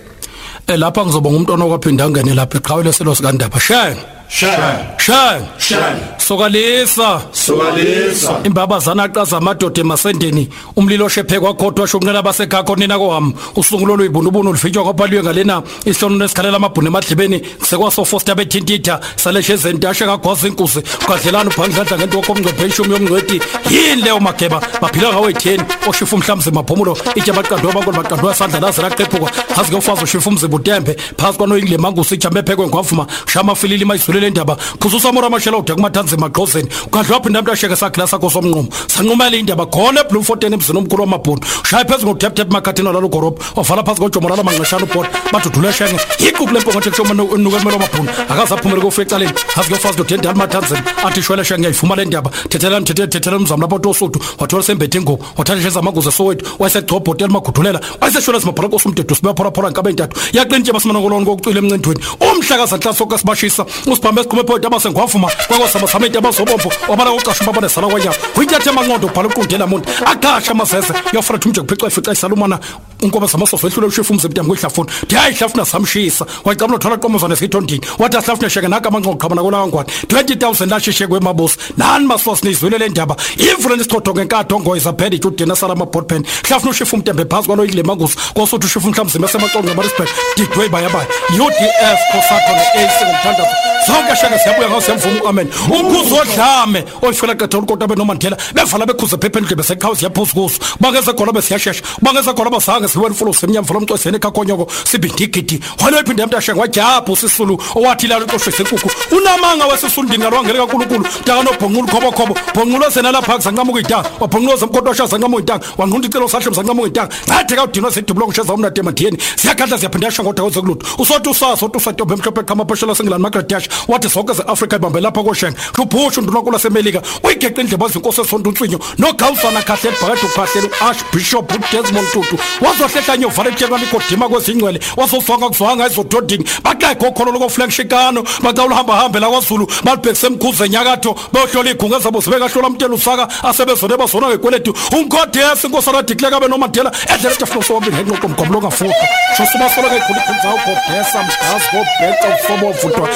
Eh 0.68 0.77
lapha 0.80 1.06
ngizobonga 1.06 1.38
umntwana 1.38 1.65
okwaphinda 1.65 2.06
angene 2.06 2.34
lapha 2.34 2.58
eqhawele 2.58 2.94
selo 2.94 3.15
sikandaba. 3.15 3.60
Sheng 3.60 3.98
Shaya, 4.27 4.98
sheng 4.98 5.46
shaya, 5.60 6.14
sokalisa. 6.27 7.22
Sokalisa. 7.32 8.39
imbabazana 8.44 9.03
aqaza 9.03 9.38
amadoda 9.38 9.82
emasendeni. 9.82 10.50
Umlilo 10.75 11.10
shephe 11.10 11.39
kwakhodwa 11.39 11.88
shonqela 11.88 12.23
basekhakho 12.23 12.76
nina 12.76 12.97
kwam 12.97 13.34
usungulo 13.56 13.95
luyibunubunu 13.95 14.52
lufitshwa 14.52 14.84
kwaphaliwe 14.84 15.23
ngalena 15.23 15.62
isihlono 15.86 16.17
nesikhalela 16.17 16.58
amabhune 16.58 16.88
emadlebeni. 16.88 17.41
Sekwaso 17.62 18.06
foster 18.06 18.36
bethintitha 18.36 18.99
saleshe 19.15 19.54
ezentashe 19.54 20.06
kagwaza 20.06 20.47
inkuzi 20.47 20.82
kwadlelana 21.06 21.49
ubhangidladla 21.49 21.97
ngento 21.97 22.21
komngcwephe 22.21 22.67
ishumi 22.67 22.93
yomngcweti. 22.93 23.41
Yini 23.69 24.02
leyo 24.02 24.19
mageba 24.19 24.60
baphila 24.82 25.10
ngawo 25.13 25.30
etheni. 25.30 25.63
Oshifa 25.88 26.15
umhlamzi 26.15 26.52
maphumulo 26.52 26.97
itshe 27.15 27.32
baqandwa 27.32 27.73
bankolo 27.73 27.97
baqandwa 27.97 28.32
isandla 28.34 28.60
laze 28.60 28.82
laqephuka 28.82 29.32
phansi 29.56 29.71
komfazi 29.71 30.04
ushifa 30.04 30.30
umzimba 30.30 30.58
utembe 30.58 30.95
phansi 31.17 31.38
kwanoyingile 31.38 31.78
mangusi 31.78 32.15
ijame 32.15 32.39
ephekwe 32.39 32.67
ngwavuma. 32.67 33.06
Shama 33.28 33.52
afilile 33.52 33.86
mayizulele 33.86 34.28
indaba. 34.28 34.58
Khususa 34.80 35.10
amora 35.10 35.28
amashela 35.28 35.58
ude 35.58 35.73
kumathanzima 35.73 36.14
gqozeni 36.17 36.69
ukadlwa 36.88 37.21
phinda 37.21 37.41
mntu 37.41 37.51
asheke 37.51 37.75
sakhila 37.75 38.08
sakho 38.08 38.30
somnqumo 38.30 38.67
sanqumela 38.88 39.38
indaba 39.38 39.65
khona 39.65 40.01
eblumfoten 40.01 40.54
emzini 40.54 40.80
omkhulu 40.80 41.01
wamabhunu 41.04 41.41
shaya 41.69 41.86
phezu 41.86 42.06
ngoteptep 42.08 42.51
makhathini 42.51 42.88
walalo 42.88 43.08
gorobho 43.10 43.39
wavala 43.56 43.84
phansi 43.84 44.01
kojomo 44.01 44.30
lalo 44.30 44.43
manqeshana 44.43 44.84
ubhoda 44.84 45.10
badudule 45.32 45.73
shenge. 45.73 45.99
Iquku 46.19 46.47
lempongothe 46.54 46.89
kushoma 46.89 47.13
nukwemelo 47.13 47.78
wamabhunu 47.78 48.10
akazaphumele 48.30 48.82
kofu 48.82 49.01
ecaleni 49.01 49.34
azi 49.58 49.67
kuyofazi 49.67 49.97
lodende 49.97 50.30
alimathanzima 50.30 50.82
athi 51.06 51.21
shwele 51.21 51.43
shenge 51.43 51.60
ngiyayifuma 51.60 51.95
le 51.95 52.06
ndaba. 52.06 52.32
Thethelani 52.49 52.86
thethe 52.86 53.08
thethelani 53.08 53.43
umzamo 53.43 53.62
lapho 53.62 53.80
tosuthu 53.80 54.19
wathola 54.39 54.63
sembethe 54.63 54.97
ingubo 54.97 55.25
wathatha 55.38 55.60
ishe 55.60 55.69
zamanguze 55.69 56.12
sowethu 56.12 56.45
wayesegcobha 56.60 57.12
hotela 57.12 57.30
magudulela 57.30 57.82
wayeseshwele 58.01 58.39
simabhara 58.39 58.69
osumdedu 58.71 59.15
sibephorapora 59.15 59.69
nkabe 59.69 59.89
entathu 59.89 60.19
yaqinitshe 60.34 60.73
basimanongoloni 60.73 61.25
kokucwila 61.25 61.60
emncindweni 61.60 61.99
umhlaka 62.19 62.65
zanhla 62.65 62.93
soka 62.93 63.17
sibashisa 63.17 63.65
usibhambe 63.88 64.21
sigqume 64.23 64.43
phoyinti 64.43 64.67
abasengwavuma 64.67 65.28
kwakwasaba 65.47 65.88
samenti 66.06 66.18
abazobombo 66.18 66.72
wabala 66.88 67.12
uqasha 67.12 67.41
umbabane 67.41 67.70
sala 67.70 67.88
kwanyama 67.88 68.15
uyithathe 68.38 68.70
amanqondo 68.70 69.08
ubhala 69.08 69.30
uqundela 69.30 69.68
muntu 69.68 69.89
aqasha 70.06 70.52
amazeze 70.52 70.94
yofuna 71.13 71.39
thumje 71.39 71.62
kuphica 71.62 71.88
ifica 71.88 72.12
isalumana 72.12 72.60
unkoba 73.02 73.28
zamasoso 73.28 73.68
wehlule 73.68 73.88
ushifu 73.88 74.13
umzimba 74.13 74.34
ntambo 74.34 74.56
ihlafuna 74.56 74.91
ndihayi 75.06 75.34
ihlafuna 75.34 75.65
samshisa 75.65 76.26
wayicabula 76.44 76.80
thola 76.80 76.98
qomozana 76.98 77.34
esithondini 77.34 77.82
wathi 78.00 78.18
ahlafuna 78.18 78.50
sheke 78.50 78.68
naka 78.68 78.89
amanqondo 78.89 79.18
qhamana 79.18 79.41
kolawangwane 79.41 79.89
20000 80.08 80.70
lashishe 80.70 81.08
kwemabos 81.08 81.58
nani 81.78 82.06
masosi 82.06 82.48
nizwile 82.48 82.78
le 82.78 82.89
ndaba? 82.89 83.15
Imvula 83.38 83.76
nesithodho 83.76 84.13
ngenkatho 84.13 84.60
ngoyiza 84.60 84.94
phela 84.94 85.15
ijudeni 85.15 85.56
sala 85.56 85.74
amabhot 85.74 86.08
pen 86.08 86.26
hlafuna 86.48 86.72
ushifu 86.72 86.96
umtembe 86.96 87.26
phansi 87.26 87.48
kwalo 87.48 87.65
yile 87.65 87.84
mangusi 87.84 88.15
kosuthi 88.34 88.65
ushifu 88.65 88.88
umhlamzima 88.88 89.28
esemaxongo 89.28 89.68
ngamarisbek 89.68 90.10
digwe 90.38 90.70
bayabaya. 90.70 91.08
UDF 91.34 92.00
kosato 92.12 92.52
ne-AC 92.58 92.98
ngomthandazo. 93.06 93.56
Zonke 93.88 94.15
sheke 94.15 94.39
siyabuya 94.39 94.70
ngawo 94.70 94.82
siyamvuma 94.82 95.22
u-amen. 95.24 95.48
Umkhuzi 95.95 96.15
odlame 96.21 96.84
oyifela 97.01 97.36
qetha 97.36 97.58
ulikota 97.58 97.88
benomandela 97.88 98.38
bevala 98.55 98.86
bekhuze 98.86 99.17
phepha 99.17 99.39
endlebe 99.39 99.63
sekhawu 99.63 99.95
siyaphuza 99.95 100.34
kuso 100.34 100.60
bangeze 100.81 101.13
khona 101.13 101.31
besiyashesha. 101.31 101.84
Bangeze 102.01 102.34
khona 102.34 102.49
basange 102.49 102.88
siwela 102.88 103.12
ufulo 103.12 103.34
semnyama 103.34 103.67
fulo 103.67 103.79
mcweseni 103.79 104.17
ekhakhonyoko 104.17 104.67
sibhindigidi 104.84 105.60
wena 105.84 105.97
oyiphinde 105.97 106.23
emntashenge 106.23 106.60
wajapho 106.60 107.15
sisulu 107.15 107.58
owathi 107.75 108.08
lalo 108.08 108.25
ixoshwe 108.25 108.51
senkukhu 108.51 108.89
unamanga 109.12 109.65
wesisulu 109.65 110.08
ndingalo 110.08 110.38
wangele 110.38 110.60
kankulunkulu 110.60 111.05
ntakanobhonqula 111.21 111.84
ukhobokhobo 111.84 112.34
bhonqula 112.55 112.91
sena 112.91 113.12
lapha 113.12 113.39
zanqamuka 113.39 113.79
idanga 113.79 114.10
wabhonqula 114.19 114.58
zemkotosha 114.58 115.05
zanqamuka 115.05 115.41
idanga 115.43 115.65
wanqunda 115.77 116.08
icelo 116.08 116.27
sahle 116.27 116.51
zanqamuka 116.51 116.88
idanga 116.88 117.10
ngathi 117.27 117.55
kawudinwa 117.55 117.91
sedubulongo 117.91 118.34
sheza 118.34 118.53
umnade 118.53 118.79
emadiyeni 118.81 119.17
siyakhadla 119.36 119.77
siyaphinde 119.77 120.05
yasha 120.05 120.23
ngoda 120.23 120.43
kwezekulutho 120.43 120.86
usothi 121.01 121.29
usasa 121.29 121.65
othi 121.65 121.77
usadobhe 121.77 122.13
emhlophe 122.13 122.43
qhama 122.43 122.65
pheshela 122.65 122.95
sengilani 122.95 123.23
magradash 123.23 123.69
wathi 123.88 124.08
zonke 124.08 124.34
ze-afrika 124.34 124.75
ibambe 124.75 124.99
lapha 125.01 125.23
koshenge 125.23 125.58
hluphusha 125.86 126.21
undunankulu 126.21 126.56
asemelika 126.56 127.02
uyigeqe 127.24 127.62
indleba 127.62 127.88
zinkosi 127.88 128.21
esonto 128.21 128.50
unswinyo 128.50 128.80
nogawusana 128.98 129.62
kahle 129.62 129.89
elibhakade 129.89 130.26
uphahlela 130.26 130.67
u-archbishop 130.67 131.54
udesmond 131.56 132.08
tutu. 132.12 132.38
Wazohlehla 132.62 133.28
uvala 133.28 133.50
etshekana 133.50 133.84
igodima 133.84 134.30
kwezingcwele 134.30 134.80
wasozwanga 134.98 135.50
kuzwanga 135.50 135.86
ezododini. 135.86 136.45
Baqekho 136.63 137.12
kholo 137.12 137.32
lokoflekshikano 137.32 138.24
bacawula 138.43 138.76
hamba 138.76 138.95
hambe 138.95 139.19
la 139.19 139.28
kwazulu 139.30 139.67
balibhekise 139.84 140.28
emkhuze 140.28 140.65
enyakatho 140.65 141.15
bayohlola 141.34 141.71
igunga 141.71 142.00
zabo 142.00 142.19
zibekahlola 142.19 142.69
mtela 142.69 142.93
usaka 142.93 143.28
asebezone 143.43 143.98
bazona 143.98 144.28
ngekweletu. 144.28 144.74
Unkodesi 144.91 145.67
inkosana 145.67 146.02
dikleka 146.02 146.39
benomandela 146.39 146.91
edlela 147.13 147.36
etafuna 147.36 147.60
usowambili 147.60 147.95
ngenqoqo 147.95 148.28
mgomlo 148.28 148.58
ongafuqa 148.58 149.08
shosubasoloke 149.38 149.98
ikhulukhulu 149.98 150.39
zawo 150.43 150.60
godesa 150.65 151.19
mgazi 151.24 151.67
kobheca 151.71 152.28
ufobo 152.36 152.67
ovutwa 152.69 153.10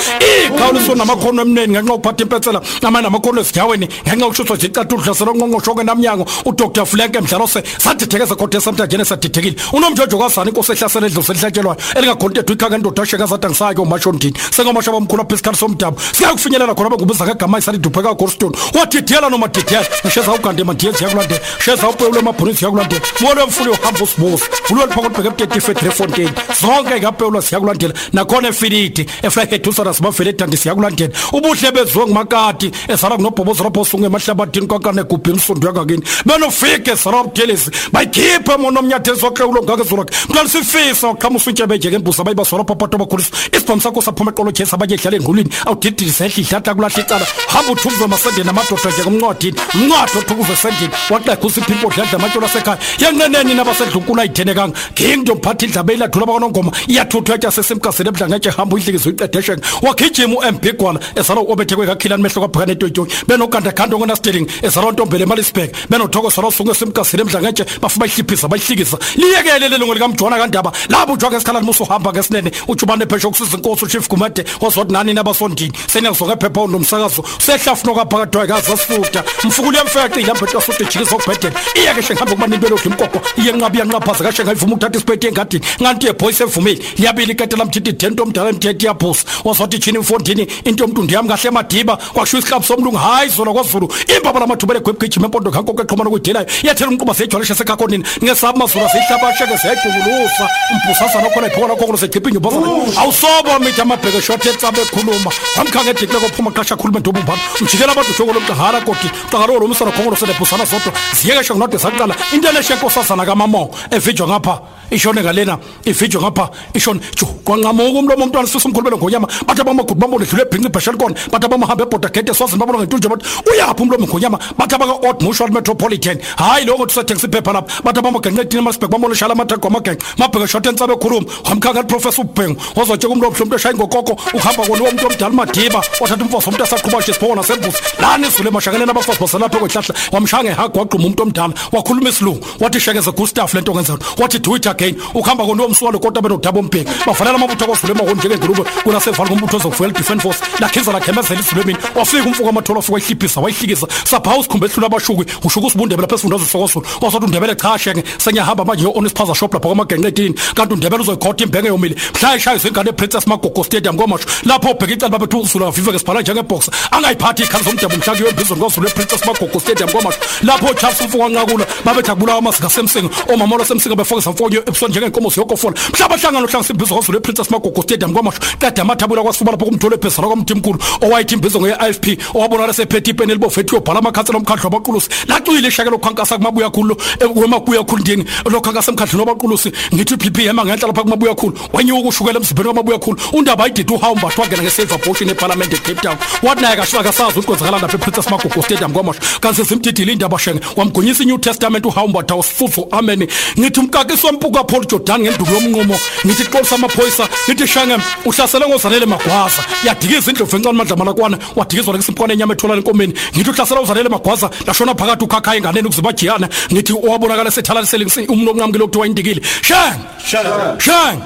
ikhawuliso 0.48 0.96
namakhono 0.96 1.42
eminingi 1.42 1.72
ngenxa 1.72 1.92
yokuphatha 1.92 2.24
impetsela. 2.24 2.59
Ukwehla 2.60 2.88
amanye 2.88 3.04
namakhono 3.04 3.42
esijaweni 3.42 3.88
ngenxa 4.08 4.26
yokushuswa 4.26 4.56
nje 4.56 4.68
icathu 4.68 4.96
uhlaselo 4.96 5.34
ngqongqosho 5.36 5.74
kwenamnyango 5.74 6.26
udr. 6.46 6.86
Flenke 6.86 7.22
mdlalose 7.22 7.64
sadidekeza 7.78 8.36
kodwa 8.36 8.58
esamtajene 8.58 9.06
sadidekile 9.06 9.56
unomjojo 9.74 10.18
kwazana 10.18 10.50
inkosi 10.50 10.72
ehlasela 10.72 11.08
edlozi 11.08 11.32
elihlatshelwayo 11.32 11.78
elingakhontethu 11.96 12.54
ikhaka 12.54 12.76
endoda 12.76 13.04
asheka 13.04 13.26
zathi 13.26 13.46
angisayake 13.46 13.82
umashondini. 13.82 14.34
Sengomasha 14.52 14.92
bamkhulu 14.92 15.22
apha 15.22 15.36
isikhathi 15.36 15.58
somdabu. 15.58 15.98
Siyakufinyelela 16.14 16.74
khona 16.76 16.90
bengubiza 16.90 17.26
ngegama 17.26 17.60
isalidupheka 17.60 18.10
kagolstone 18.10 18.56
wadidiyela 18.74 19.30
noma 19.30 19.48
didiyela. 19.48 19.88
Sheza 20.14 20.32
ugande 20.34 20.64
madiye 20.64 20.92
ziyakulandela 20.92 21.42
sheza 21.66 21.90
upewule 21.90 22.20
emabhunini 22.20 22.58
ziyakulandela 22.58 23.02
molo 23.22 23.42
emfuli 23.44 23.70
uhamba 23.70 24.04
usibuza. 24.04 24.46
Vulwe 24.68 24.86
liphakotibheke 24.86 25.28
ebutetife 25.28 25.72
edrefontein 25.72 26.30
zonke 26.62 27.00
ngapewula 27.00 27.40
ziyakulandela. 27.40 27.94
Nakhona 28.14 28.48
efilidi 28.48 29.06
eflahedusa 29.22 29.94
simavele 29.94 30.30
edandi 30.30 30.58
siyakulandela 30.58 31.14
ubuhle 31.34 31.72
beziwe 31.72 32.06
ngumakati 32.50 32.72
ezala 32.88 33.18
kunobhobozi 33.18 33.64
rabhosungu 33.64 34.06
emahlabathini 34.06 34.68
kwankane 34.68 35.02
egubhini 35.02 35.38
msundu 35.38 35.68
yakakini 35.68 36.04
benofike 36.26 36.96
sarabdelesi 36.96 37.72
bayikhiphe 37.92 38.58
mona 38.58 38.80
omnyatheli 38.80 39.20
soklewulo 39.20 39.64
ngakezolakhe 39.64 40.14
mntwana 40.30 40.50
sifisa 40.50 41.08
waqhama 41.08 41.36
usutshebejeke 41.36 41.96
embusa 41.96 42.24
bayibaswala 42.24 42.64
papato 42.64 42.96
abakhulisa 42.96 43.32
isibhamu 43.54 43.82
sakho 43.82 44.02
saphuma 44.02 44.32
eqolotyhesi 44.32 44.76
abatyedlala 44.76 45.18
engulwini 45.18 45.50
awudidilisa 45.66 46.26
ehla 46.26 46.42
ihlahla 46.42 46.74
kulahla 46.76 47.04
icala. 47.04 47.26
Hamba 47.48 47.72
uthukuze 47.72 48.08
masendeni 48.08 48.50
amadoda 48.50 48.90
nje 48.90 49.04
kumncwadini 49.04 49.58
umncwadi 49.76 50.18
othukuze 50.18 50.54
esendlini 50.54 50.94
waqekha 51.10 51.48
usiphi 51.48 51.72
impodla 51.72 52.04
amatyolo 52.14 52.46
asekhaya. 52.46 52.78
Yenqeneni 53.00 53.54
nabasedlunkulu 53.54 54.22
ayithenekanga? 54.22 54.76
Kingdom 54.96 55.40
phathi 55.42 55.66
idlabe 55.66 55.94
iladula 55.94 56.26
bakanongoma. 56.26 56.72
Iyathuthwa 56.88 57.36
etya 57.36 57.52
sesemkazini 57.52 58.10
ebudlangetshe 58.10 58.50
hamba 58.50 58.76
uyihlikizo 58.76 59.10
iqedesheke 59.10 59.62
wakhijima 59.82 60.36
u-mb 60.40 60.66
gwala 60.78 61.00
ezala 61.16 61.42
u-obethekwe 61.42 61.86
kakhilani 61.86 62.24
mehlo 62.24 62.39
kwabhekane 62.40 62.72
etoyitoyi 62.72 63.10
benogandaganda 63.28 63.96
ongenasteling 63.96 64.48
ezala 64.62 64.88
untombele 64.88 65.24
emalisburg. 65.24 65.70
Benothoko 65.90 66.32
sala 66.32 66.48
usungu 66.48 66.72
esemkazini 66.72 67.22
ebudlangetshe 67.22 67.66
bafuna 67.82 68.06
bayihliphisa 68.06 68.48
bayihlekisa 68.48 68.98
liyekele 69.16 69.70
lelungu 69.70 69.94
likamjona 69.94 70.38
kandaba. 70.38 70.72
Labo 70.90 71.14
ujwa 71.14 71.30
ngesikhalani 71.30 71.66
musuhamba 71.66 72.12
ngesinene. 72.12 72.52
Utshubane 72.68 73.06
phesha 73.06 73.28
ukusiza 73.28 73.58
inkosi 73.58 73.86
uchief 73.86 74.08
gumede 74.10 74.46
wazothi 74.62 74.94
nani 74.94 75.14
nabasondini 75.14 75.74
senyakuzoke 75.88 76.36
phepha 76.40 76.62
unomsakazo 76.62 77.24
sehlafuno 77.40 77.96
kaphakadwayo 77.96 78.48
kazasifuda 78.48 79.24
mfukulu 79.44 79.78
yamfecile 79.78 80.32
ambethu 80.32 80.54
kasude 80.54 80.86
jikisa 80.86 81.16
okubhedela 81.16 81.60
iyeke 81.76 82.02
hle 82.02 82.16
ngihambe 82.16 82.36
kuba 82.36 82.48
nintwelodla 82.48 82.86
imkoko 82.86 83.20
iyenqaba 83.42 83.76
iyanqaphaza 83.76 84.24
kashe 84.24 84.44
ngayivuma 84.44 84.74
ukuthatha 84.74 84.98
isipeti 84.98 85.28
engadini. 85.28 85.66
Nganti 85.82 86.06
yeboyisi 86.08 86.44
evumile. 86.44 86.82
Liyabili 86.98 87.32
iketela 87.32 87.66
mthithi 87.66 87.92
dento 87.94 88.24
omdala 88.24 88.50
emthethe 88.50 88.86
iyaphusa 88.86 89.26
wazothi 89.44 89.80
tshini 89.80 89.98
imfondini 89.98 90.48
into 90.64 90.84
yomntu 90.84 91.04
ndiyam 91.04 91.28
kahle 91.28 91.48
emadiba 91.48 91.98
kwakusho 92.20 92.38
isihlabu 92.38 92.66
somlungu. 92.66 92.98
Hayi 92.98 93.30
zona 93.30 93.54
kwazulu 93.54 93.88
imbaba 94.18 94.40
lamathubele 94.40 94.80
egwebugijima 94.80 95.26
empondo 95.26 95.52
kankoko 95.52 95.82
eqhomana 95.82 96.10
kuyidelayo 96.10 96.46
iyathela 96.64 96.92
umquba 96.92 97.14
seyijwaleshe 97.14 97.56
sekhakonini 97.56 98.04
ngesaba 98.24 98.60
mazulu 98.60 98.90
seyihlabasheke 98.92 99.58
seyajulusa 99.58 100.46
umbusazana 100.74 101.28
okhona 101.28 101.48
iphokona 101.48 101.76
kokono 101.76 101.98
segcipha 101.98 102.30
inyumbazana 102.30 102.68
awusobo 103.02 103.60
mithi 103.60 103.82
amabheke 103.82 104.22
shothe 104.22 104.50
etsabe 104.50 104.82
ekhuluma. 104.82 105.32
Wamkhanga 105.58 105.90
edikile 105.92 106.20
kophuma 106.20 106.52
qasha 106.52 106.76
khuluma 106.76 107.00
ntobo 107.00 107.20
umbhana 107.20 107.42
mjikela 107.62 107.92
abantu 107.92 108.14
shoko 108.14 108.34
lo 108.34 108.40
mqahara 108.40 108.82
kodi 108.82 109.08
qakalo 109.32 109.60
lo 109.60 109.68
msana 109.68 109.92
khongolo 109.92 110.16
selebhusana 110.16 110.66
zodwa 110.66 110.92
ziyeke 111.14 111.44
shoko 111.44 111.60
node 111.60 111.78
saqala. 111.80 112.16
Into 112.34 112.52
leshe 112.52 112.76
nkosazana 112.76 113.26
kamamo 113.26 113.72
evijwa 113.92 114.28
ngapha 114.28 114.62
ishone 114.92 115.22
ngalena. 115.22 115.58
Ivijwa 115.86 116.22
ngapha 116.22 116.50
ishone. 116.74 117.00
Jo 117.16 117.26
kwanqamuka 117.46 118.00
umlomo 118.00 118.24
umntwana 118.24 118.48
sifisa 118.48 118.68
umkhulumelo 118.70 118.98
ngonyama. 118.98 119.28
Bathi 119.48 119.62
abamagudu 119.62 120.00
bambone 120.00 120.26
dlule 120.26 120.44
ebhinqi 120.44 120.68
ibhesha 120.68 120.92
likona. 120.92 121.16
Bathi 121.32 121.46
abamahamba 121.46 121.84
ebhoda 121.86 122.09
gete 122.10 122.34
swazini 122.34 122.60
babona 122.60 122.80
ngentunje 122.80 123.08
bathi 123.10 123.26
uyaphi 123.52 123.82
umlomo 123.82 124.08
ngonyama? 124.08 124.40
Bathi 124.58 124.76
abaka-ot 124.76 125.22
mutual 125.22 125.52
metropolitan. 125.52 126.18
Hayi 126.38 126.66
loko 126.66 126.86
tusathengisa 126.86 127.28
iphepha 127.28 127.54
lapha. 127.54 127.82
Bathi 127.84 128.00
abamagenqetini 128.00 128.62
emasibhek 128.62 128.90
bambona 128.90 129.16
shala 129.16 129.34
amathego 129.34 129.68
amagenqe 129.68 130.04
mabheke 130.18 130.48
shothe 130.48 130.70
entsabe 130.70 130.94
ekhuluma. 130.94 131.26
Wamkhanga 131.46 131.82
liprofesa 131.82 132.22
ubhengu 132.22 132.62
wazotsheka 132.76 133.14
umntu 133.14 133.28
omhle 133.28 133.44
umntu 133.44 133.56
eshayi 133.56 133.76
ngokoko 133.76 134.14
uhamba 134.34 134.64
koniwo 134.68 134.90
umntu 134.90 135.08
omdala 135.08 135.34
umadiba 135.34 135.82
wathatha 136.02 136.24
umfazi 136.24 136.50
omntu 136.50 136.64
asaqhuba 136.64 137.00
nje 137.00 137.14
sibhoko 137.14 137.36
nasembuzi. 137.36 137.78
Lani 138.02 138.28
izulu 138.28 138.50
emashakeleni 138.50 138.92
abafazi 138.92 139.20
baselapha 139.20 139.58
kwehlahla 139.60 139.96
wamshaya 140.12 140.44
ngehagi 140.44 140.80
wagquma 140.80 141.06
umntu 141.06 141.24
omdala 141.24 141.54
wakhuluma 141.72 142.10
isilungu 142.10 142.46
wathi 142.60 142.80
shekeze 142.80 143.12
gustav 143.12 143.54
le 143.54 143.62
nto 143.62 143.72
ngenzalo. 143.74 144.00
Wathi 144.18 144.40
do 144.40 144.56
it 144.56 144.68
again. 144.68 144.96
Ukuhamba 145.14 145.46
koniwo 145.46 145.70
msuwalo 145.70 146.00
kodwa 146.00 146.22
benodaba 146.22 146.60
ombheki 146.60 146.92
bafanele 147.06 147.36
amabutho 147.36 147.66
akozulu 147.66 147.94
emahoni 147.94 148.20
njengengulube 148.20 148.64
kunasevali 148.84 149.30
kombutho 149.30 149.58
ozokuvuyela 149.58 149.94
defend 149.94 150.22
force 150.22 150.40
lakhiza 150.60 150.92
lakhemezela 150.92 151.40
izulu 151.40 151.62
emini 151.62 151.80
wafika 152.00 152.24
umfuko 152.24 152.50
amatholo 152.50 152.80
afika 152.80 152.94
wayihliphisa 152.94 153.42
wayihlikisa 153.42 153.88
sapha 154.04 154.38
usikhumba 154.38 154.68
ehlula 154.68 154.88
abashuki 154.88 155.26
ushuka 155.44 155.68
usibundebela 155.68 156.02
lapha 156.02 156.16
esifundazwe 156.16 156.48
sokozulu 156.48 156.86
wasothi 157.02 157.26
undebele 157.26 157.56
cha 157.56 157.78
shenge 157.80 158.04
sengiyahamba 158.18 158.66
manje 158.66 158.84
yo-onispaza 158.84 159.36
shop 159.36 159.54
lapha 159.54 159.68
kwamagenqetini 159.68 160.36
kanti 160.56 160.74
undebele 160.74 161.02
uzoyikhotha 161.02 161.44
imbheke 161.44 161.68
yomile 161.68 161.96
mhla 162.16 162.36
eshayisa 162.36 162.68
ingane 162.68 162.90
eprincess 162.90 163.28
magogo 163.28 163.64
stadium 163.64 163.96
ngomasho 163.96 164.26
lapho 164.44 164.72
ubheka 164.72 164.94
icala 164.94 165.10
babethu 165.10 165.40
uzulu 165.40 165.66
aviveke 165.66 166.00
sibhala 166.00 166.22
njengeboxa 166.22 166.72
angayiphathi 166.92 167.44
ikhali 167.44 167.64
zomdabu 167.64 167.96
mhla 167.98 168.16
kuyo 168.16 168.30
embizweni 168.30 168.62
kozulu 168.62 168.88
eprincess 168.88 169.26
magogo 169.26 169.60
stadium 169.60 169.90
ngomasho 169.90 170.20
lapho 170.44 170.74
charles 170.74 171.02
umfuko 171.02 171.24
wanqakula 171.24 171.66
babethi 171.86 172.12
akubulawa 172.12 172.40
amazinga 172.40 172.70
semsinga 172.70 173.10
omamolo 173.34 173.66
semsinga 173.66 173.96
befokisa 173.96 174.32
mfonyo 174.32 174.60
ebusweni 174.60 174.92
njengenkomo 174.92 175.32
siyokofola 175.32 175.76
mhla 175.94 176.08
bahlangana 176.10 176.46
ohlangisa 176.46 176.74
imbizo 176.74 176.96
kozulu 176.96 177.18
eprincess 177.18 177.52
magogo 177.52 177.82
stadium 177.82 178.12
ngomasho 178.12 178.40
qeda 178.60 178.82
amathabula 178.82 179.24
kwasifuba 179.24 179.52
lapho 179.52 179.66
kumthole 179.66 179.98
phezulu 179.98 180.28
kwamthimkhulu 180.28 180.80
owayithi 181.02 181.34
imbizo 181.36 181.62
nge-ifp 181.62 181.89
owabonakala 182.34 182.74
sephethe 182.74 183.12
ipeni 183.12 183.32
elibofethi 183.32 183.76
yobhala 183.76 184.00
amakhansela 184.00 184.38
omkhandlu 184.38 184.64
wabaqulusi. 184.66 185.10
Lacuyile 185.28 185.68
ishakelo 185.68 185.96
ukhankasa 185.98 186.38
kumabuya 186.38 186.70
khulu 186.70 186.98
wemabuya 187.36 187.84
khulu 187.84 188.02
ndini. 188.02 188.26
Lokhankasa 188.46 188.92
emkhandluni 188.92 189.26
wabaqulusi 189.26 189.72
ngithi 189.94 190.14
uppm 190.14 190.60
angenhla 190.60 190.88
lapha 190.88 191.04
kumabuya 191.04 191.36
khulu. 191.36 191.54
Wenyuka 191.74 192.10
ushukela 192.10 192.40
emzimbeni 192.40 192.68
wamabuya 192.68 193.00
khulu. 193.00 193.18
Undaba 193.34 193.64
ayididi 193.64 193.94
uhawu 193.94 194.16
mbathi 194.16 194.42
wangena 194.42 194.64
nge-save 194.64 194.94
abortion 194.94 195.30
epalamente 195.30 195.76
ecape 195.76 196.02
town. 196.02 196.18
Wathi 196.44 196.62
naye 196.62 196.76
kashiwa 196.76 197.04
kasazi 197.04 197.40
ukwenzakala 197.40 197.80
lapha 197.80 197.98
eprincess 197.98 198.30
magogo 198.32 198.62
stadium 198.62 198.94
kwamasho 198.94 199.20
kanti 199.42 199.64
zimdidile 199.64 200.14
indaba 200.14 200.40
shenge 200.40 200.62
wamgonyisa 200.76 201.24
inew 201.24 201.38
testament 201.38 201.86
uhawu 201.86 202.08
mbathi 202.08 202.34
awusifufu 202.34 202.88
amen 202.92 203.28
ngithi 203.60 203.80
umkakisi 203.80 204.26
wampuka 204.26 204.64
paul 204.64 204.86
jordan 204.86 205.22
ngenduku 205.22 205.54
yomnqumo. 205.54 206.00
Ngithi 206.26 206.44
xolisa 206.44 206.76
amaphoyisa 206.76 207.30
ngithi 207.50 207.68
shenge 207.68 207.98
uhlasele 208.26 208.68
ngozanele 208.68 209.06
magwaza. 209.06 209.64
Yadikiza 209.84 210.32
indlovu 210.32 210.56
encane 210.56 210.78
madlamalakwana 210.78 211.38
wadikizwa 211.80 211.94
lekisimpukwane 211.94 212.34
enyama 212.34 212.54
etholana 212.54 212.80
enkomeni. 212.80 213.14
Ngithi 213.36 213.50
uhlasela 213.50 213.82
uzanele 213.82 214.10
magwaza 214.10 214.50
lashona 214.68 214.96
phakathi 214.96 215.24
ukhakha 215.24 215.56
enganeni 215.56 215.88
ukuze 215.88 216.02
bajiyana 216.02 216.50
ngithi 216.72 216.94
owabonakala 216.94 217.52
sethalalisele 217.52 218.06
umntu 218.28 218.52
onqamukile 218.52 218.84
okuthiwa 218.84 219.08
indikile. 219.08 219.42
Sheng! 219.62 220.00
Sheng! 220.26 221.22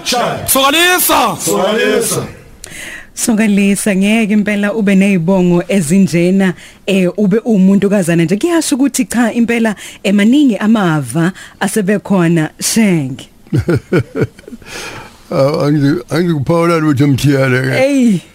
Sokalisa! 0.47 1.37
Sokalisa. 1.39 2.27
sokalisa 3.15 3.95
ngeke 3.95 4.33
impela 4.33 4.73
ube 4.73 4.95
nezibongo 4.95 5.63
ezinjena 5.67 6.53
eh 6.85 7.09
ube 7.17 7.37
umuntu 7.45 7.89
kazana 7.89 8.23
nje. 8.23 8.37
Kuyasho 8.37 8.75
ukuthi 8.75 9.05
cha 9.05 9.33
impela 9.33 9.75
emaningi 10.03 10.57
amava 10.57 11.31
asebekhona. 11.59 12.49
Sheng! 12.59 13.17
Angikuphawula 16.09 16.79
lutho 16.79 17.07
mthiyale 17.07 17.61
ke. 17.61 17.71
Hey 17.77 18.32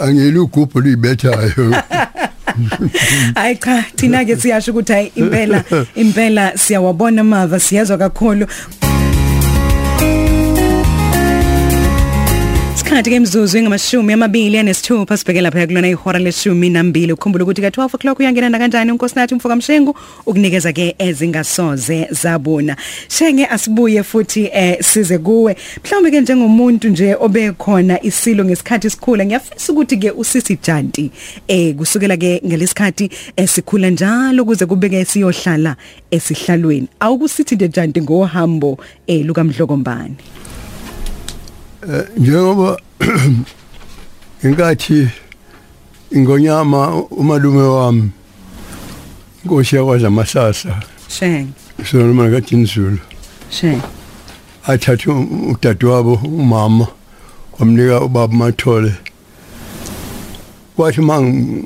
angiyeli 0.00 0.38
ugubhu 0.38 0.80
libethayo 0.80 1.74
hayi 3.34 3.56
cha 3.56 3.84
thina 3.96 4.24
ke 4.24 4.36
siyasho 4.36 4.72
ukuthi 4.72 4.92
hayi 4.92 5.12
impela 5.14 5.64
impela 5.94 6.58
siyawabona 6.58 7.20
amava 7.20 7.60
siyazwa 7.60 7.98
kakhulu. 7.98 8.46
Isikhathi 12.94 13.10
ke 13.10 13.16
imzuzu 13.16 13.58
engamashumi 13.58 14.12
amabili 14.12 14.58
anesithupha 14.58 15.16
sibheke 15.16 15.40
lapha 15.40 15.66
kulona 15.66 15.88
ihora 15.88 16.18
leshumi 16.18 16.70
nambili 16.70 17.12
ukhumbula 17.12 17.44
ukuthi 17.44 17.60
ka 17.60 17.68
12 17.68 17.94
o'clock 17.94 18.18
uyangena 18.18 18.48
na 18.48 18.58
kanjani 18.58 18.92
unkosinathi 18.92 19.34
umfoka 19.34 19.56
mshengu 19.56 19.96
ukunikeza 20.26 20.72
ke 20.72 20.94
ezingasoze 20.98 22.08
zabona. 22.10 22.76
Shenge 23.08 23.46
asibuye 23.46 24.02
futhi 24.02 24.50
eh 24.52 24.78
size 24.80 25.18
kuwe. 25.18 25.56
Mhlawumbe 25.84 26.10
ke 26.10 26.20
njengomuntu 26.20 26.88
nje 26.88 27.16
obekhona 27.20 28.02
isilo 28.02 28.44
ngesikhathi 28.44 28.90
sikhula 28.90 29.26
ngiyafisa 29.26 29.72
ukuthi 29.72 29.96
ke 29.96 30.10
usisi 30.10 30.58
Janti 30.62 31.10
eh 31.48 31.74
kusukela 31.74 32.16
ke 32.16 32.42
ngelesikhathi 32.46 33.10
esikhula 33.36 33.90
njalo 33.90 34.44
kuze 34.44 34.66
kubeke 34.66 35.04
siyohlala 35.04 35.76
esihlalweni. 36.10 36.88
Awukusithi 37.00 37.54
nje 37.54 37.68
Janti 37.68 38.02
ngohambo 38.02 38.78
eh 39.06 39.26
luka 39.26 39.44
Mdlokombane 39.44 40.14
njengoba 42.16 42.80
inkathi 44.44 45.08
ingonyama 46.10 46.94
umalume 47.10 47.62
wami 47.62 48.10
inkosi 49.44 49.76
yakwazi 49.76 50.06
amasasa 50.06 50.82
sheng. 51.08 51.48
sonoma 51.90 52.30
kaJinzulu 52.30 52.98
sheng. 53.50 53.80
athathe 54.66 55.10
udadewabo 55.52 56.14
umama 56.24 56.86
wamnika 57.58 58.00
ubaba 58.00 58.34
mathole 58.34 58.94
kwathi 60.76 61.00
mang 61.00 61.62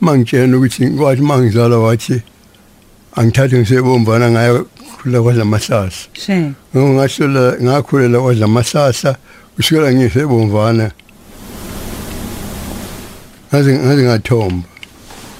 mangitshela 0.00 0.56
ukuthi 0.56 0.90
kwathi 0.90 1.22
mangizalwa 1.22 1.78
wathi 1.84 2.22
angithathe 3.16 3.58
ngisebomvana 3.58 4.30
ngayo 4.30 4.66
khula 4.96 5.22
kwazamahlahla 5.22 5.90
she. 6.12 6.52
Ngingahlola 6.74 7.56
ngakhulela 7.62 8.18
kwazamahlahla 8.20 9.16
kusukela 9.56 9.92
ngisebomvana. 9.94 10.90
Ngaze 13.48 13.70
ngaze 13.78 14.02
ngathomba. 14.02 14.68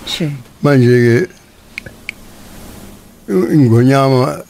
She. 0.07 0.31
Manje 0.63 0.97
ke 1.05 1.17
ingonyama 3.55 4.43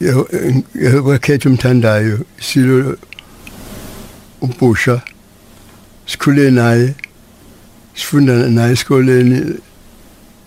yakhetha 0.00 1.48
umthandayo 1.48 2.18
silo 2.40 2.96
ubusha 4.40 5.02
sikhule 6.06 6.50
naye 6.50 6.94
sifunda 7.94 8.48
naye 8.48 8.72
esikoleni 8.72 9.58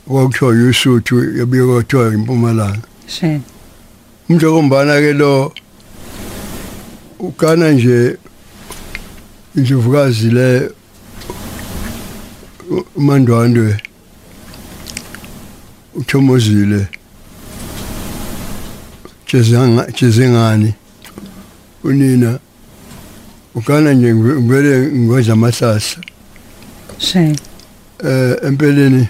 kwakuthiwa 0.08 0.54
yusuthu 0.54 1.38
yabuye 1.38 1.64
kwathiwa 1.66 2.14
impumalanga 2.14 2.88
she 3.08 3.42
umjokombana 4.30 4.94
ke 5.02 5.14
lo 5.14 5.54
ukana 7.20 7.72
nje 7.72 8.18
indlovukazi 9.56 10.30
le 10.32 10.72
umandwandwe 12.96 13.78
uthomozile 15.96 16.88
jezanga 19.28 19.88
jezengani 20.02 20.74
unina 21.84 22.40
ukana 23.56 23.94
nje 23.94 24.16
ngivele 24.16 24.92
ngoza 24.92 25.34
amahlahla 25.34 25.98
eh 28.04 28.38
empeleni 28.48 29.08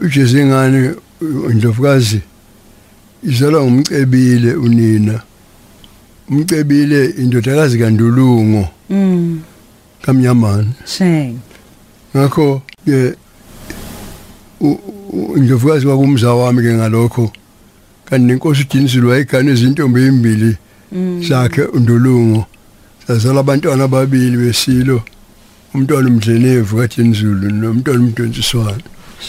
ujezengani 0.00 0.90
indlovukazi? 1.50 2.20
Izalwa 3.22 3.62
ngumcebile 3.64 4.54
unina. 4.54 5.22
Umcebile 6.28 7.06
indodakazi 7.06 7.78
kandulungo. 7.78 8.68
Mm. 8.90 9.40
Kamnyamana. 10.02 10.72
She 10.86 11.34
ngakho 12.16 12.62
ke 12.84 13.14
indlovukazi 15.36 15.86
kwakumza 15.86 16.34
wami 16.34 16.62
ke 16.62 16.74
ngalokho. 16.74 17.32
Kanti 18.04 18.26
nenkosi 18.26 18.60
uDinisile 18.62 19.06
wayigana 19.06 19.50
izintombi 19.52 20.00
ezimbili 20.00 20.56
zakhe 21.28 21.62
undulungu 21.62 22.44
sazala 23.06 23.40
abantwana 23.40 23.84
ababili 23.84 24.36
besilo 24.36 25.02
umntwana 25.74 26.08
umdlenevu 26.08 26.76
kaDinisile 26.76 27.48
nomntwana 27.52 28.12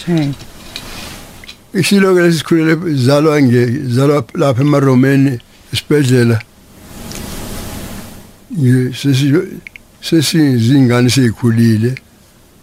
umdonsiswana 0.02 0.34
she 1.72 1.78
isilo 1.80 2.14
ke 2.14 2.20
lesikhulele 2.22 2.94
zalwa 2.96 3.42
nge 3.42 3.66
zalwa 3.88 4.24
lapha 4.34 4.62
emaromeni 4.62 5.38
esibedlela 5.72 6.38
sesi 8.94 9.32
sesizingane 10.00 11.10
sikhulile. 11.10 11.94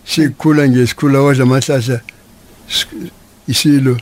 Sikhula 0.05 0.65
nje 0.67 0.87
sikhula 0.87 1.19
kwaze 1.21 1.41
amahlahla 1.43 2.01
isilo 3.47 3.97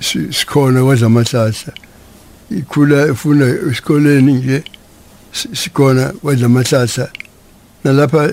si- 0.00 0.32
sikhona 0.32 0.82
kwaze 0.84 1.04
amahlahla. 1.06 1.72
Ikhula 2.50 3.08
ifuna 3.08 3.46
esikoleni 3.70 4.32
nje 4.32 4.64
si- 5.32 5.48
sikhona 5.56 6.12
kwaze 6.12 6.44
amahlahla. 6.44 7.08
Nalapha 7.84 8.30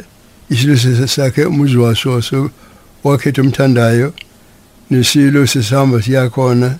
isilo 0.50 0.78
se- 0.78 1.08
sakhe 1.08 1.45
umuzi 1.45 1.78
waso 1.78 2.50
so 3.04 3.10
wakhetha 3.10 3.42
umthandayo 3.42 4.14
nesilo 4.90 5.48
sesihamba 5.48 6.02
siyakhona 6.02 6.78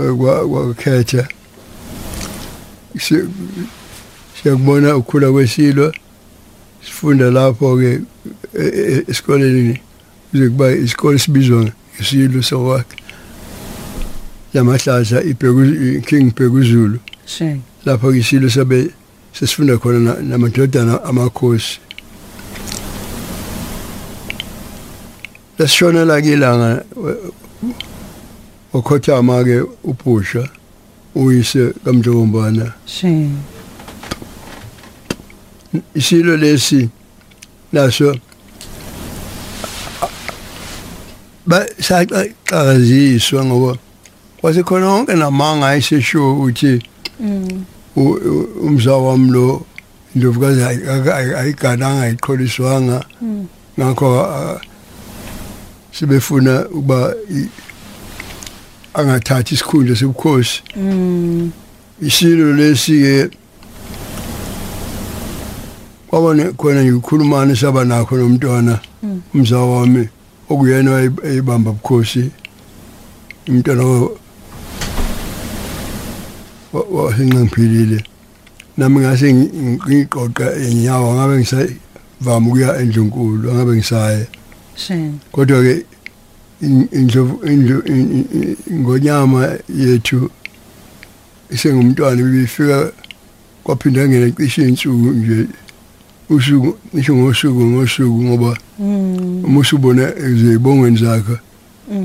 eh, 0.00 0.14
kwa- 0.16 0.48
kwakhetha. 0.48 1.28
Si- 3.00 3.28
siyakubona 4.42 4.96
ukukhula 4.96 5.32
kwesilo 5.32 5.92
sifunda 6.84 7.30
lapho 7.30 7.76
ke 7.76 8.00
esikoleni 9.08 9.80
kuze 10.30 10.48
kuba 10.48 10.70
isikole 10.72 11.18
sibizwa 11.18 11.70
ngesilo 11.96 12.42
sokwakhe. 12.42 12.96
Lamahlahla 14.54 15.22
ibheku 15.22 16.00
King 16.06 16.32
Bhekuzulu 16.34 16.98
she 17.26 17.60
lapho 17.84 18.12
ke 18.12 18.18
isilo 18.18 18.50
sabe 18.50 18.90
sesifunda 19.32 19.76
khona 19.78 19.98
na- 19.98 20.20
namadodana 20.22 21.04
amakhosi. 21.04 21.80
Lasishonela 25.58 26.22
kilanga 26.22 26.84
okhothama 28.74 29.44
ke 29.44 29.62
uphusha 29.84 30.48
uyise 31.14 31.72
kamjombana 31.84 32.72
she 32.86 33.28
isilo 35.94 36.36
lesi 36.36 36.88
naso 37.72 38.14
ba 41.46 41.66
saqaziswa 41.80 43.44
ngoba 43.44 43.76
kwasekhona 44.40 44.86
wonke 44.88 45.14
namanga 45.14 45.68
ayisesho 45.68 46.32
ukuthi 46.32 46.82
u- 47.96 48.02
u- 48.30 48.48
umzawa 48.66 49.08
wami 49.10 49.30
lo 49.30 49.66
indlovukazi 50.14 50.60
ayi- 50.62 50.84
ayi- 51.12 51.34
ayigananga 51.34 52.02
ayiqholiswanga 52.02 53.04
ngakho 53.78 54.08
sibefuna 55.92 56.66
ukuba 56.68 57.14
angathathi 58.94 59.54
isikhundla 59.54 59.96
sobukhosi. 59.96 60.62
Mm. 60.76 61.50
Isilo 62.02 62.52
lesi 62.52 62.92
ke 63.02 63.30
kwabona 66.08 66.52
khona 66.52 66.84
ngikhulumana 66.84 67.56
saba 67.56 67.84
nakho 67.84 68.16
nomntwana 68.16 68.80
umzawa 69.34 69.80
wami 69.80 70.08
okuyena 70.48 71.10
eyibamba 71.24 71.72
bukhosi 71.72 72.30
umntwana 73.48 73.84
wa- 73.84 74.10
wasenqamphilile 76.90 78.04
nami 78.76 79.00
ngase 79.00 79.32
ngi- 79.32 79.78
ngiqoqa 79.88 80.54
enyawo 80.56 81.14
ngabe 81.14 81.34
ngisavama 81.38 82.46
ukuya 82.48 82.78
endlunkulu 82.80 83.54
ngabe 83.54 83.72
ngisaye. 83.76 84.26
Kodwa 85.32 85.62
ke 85.62 85.84
in- 86.62 86.88
indlovu 86.92 87.34
indlu- 87.46 87.86
in- 87.86 88.10
in- 88.10 88.56
in- 88.66 88.80
ngonyama 88.80 89.58
yethu 89.68 90.30
isengumntwana. 91.50 92.22
Bifika 92.22 92.92
kwaphinda 93.64 94.08
ngene 94.08 94.32
cishe 94.32 94.62
insuku 94.68 94.96
nje 94.96 95.46
usuku 96.30 96.76
ngisho 96.94 97.16
ngosuku 97.16 97.60
ngosuku 97.64 98.22
ngoba 98.24 98.56
mm 98.78 99.44
uma 99.44 99.60
usubona 99.60 100.14
ezibongweni 100.16 100.98
zakhe 100.98 101.36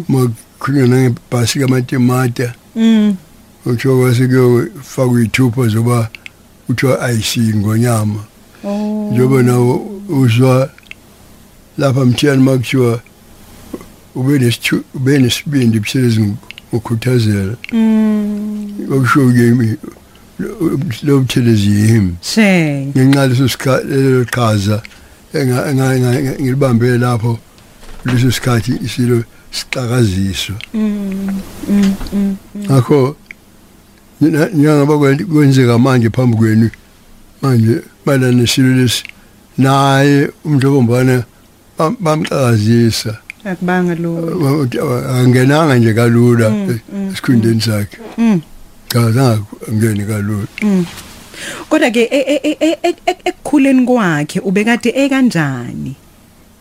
makhulunywa 0.08 0.88
nangebhasi 0.88 1.60
kamatemata 1.60 2.54
mm 2.76 3.16
kuthiwa 3.64 3.98
kwase 4.00 4.28
kuyofakwa 4.28 5.22
iy'thupha 5.22 5.68
zoba 5.68 6.10
kuthiwa 6.68 7.02
ayisiyi 7.02 7.54
ngonyama 7.56 8.24
oh. 8.64 9.10
Njengoba 9.12 9.44
nawo 9.44 9.76
uzwa 10.10 10.70
lapha 11.78 12.06
mthiyani 12.06 12.42
uma 12.42 12.58
kuthiwa 12.58 13.02
ube 14.16 14.38
nesithu- 14.38 14.84
ube 14.96 15.20
nesibindi 15.20 15.80
buselezi 15.80 16.34
ngokhuthazela 16.74 17.56
mm. 17.72 18.74
Okusho-ke 18.92 19.78
lo 21.04 21.20
buthelezi 21.20 21.70
yimi 21.72 22.16
she 22.22 22.86
ngenxa 22.98 23.28
leso 23.28 23.48
sikhathi 23.50 23.88
lelo 23.88 24.26
qhaza 24.26 24.82
enga- 25.34 25.66
enga- 25.70 25.96
enga- 25.96 26.40
ngilibambe 26.42 26.98
lapho 26.98 27.40
leso 28.06 28.32
sikhathi 28.32 28.74
isilo 28.86 29.24
sixakaziswa. 29.52 30.56
Ngakho 32.66 33.16
nina- 34.22 34.50
njengaba 34.50 34.94
kwen- 34.98 35.26
kwenzeka 35.26 35.80
manje 35.80 36.10
phambi 36.10 36.38
kwenu 36.38 36.70
manje 37.42 37.82
mayelana 38.06 38.32
nesilo 38.38 38.76
lesi 38.76 39.04
naye 39.58 40.30
umntokombana 40.46 41.16
bam- 41.18 41.24
bamxakazisa 41.78 43.18
akubanga 43.46 43.96
lo 43.96 44.12
angenanga 45.20 45.76
nje 45.76 45.94
kalula 45.94 46.48
esikhundeni 47.12 47.62
sakhe. 47.62 47.98
Mm. 48.18 48.42
cha 48.90 49.12
zange 49.12 49.44
angene 49.70 50.06
kalula 50.06 50.48
kodwa 51.70 51.92
ke 51.92 52.02
e- 52.12 52.40
e- 52.44 52.58
e- 52.62 53.20
ekukhuleni 53.26 53.86
kwakhe 53.86 54.40
ubekade 54.40 54.90
ekanjani? 54.96 55.96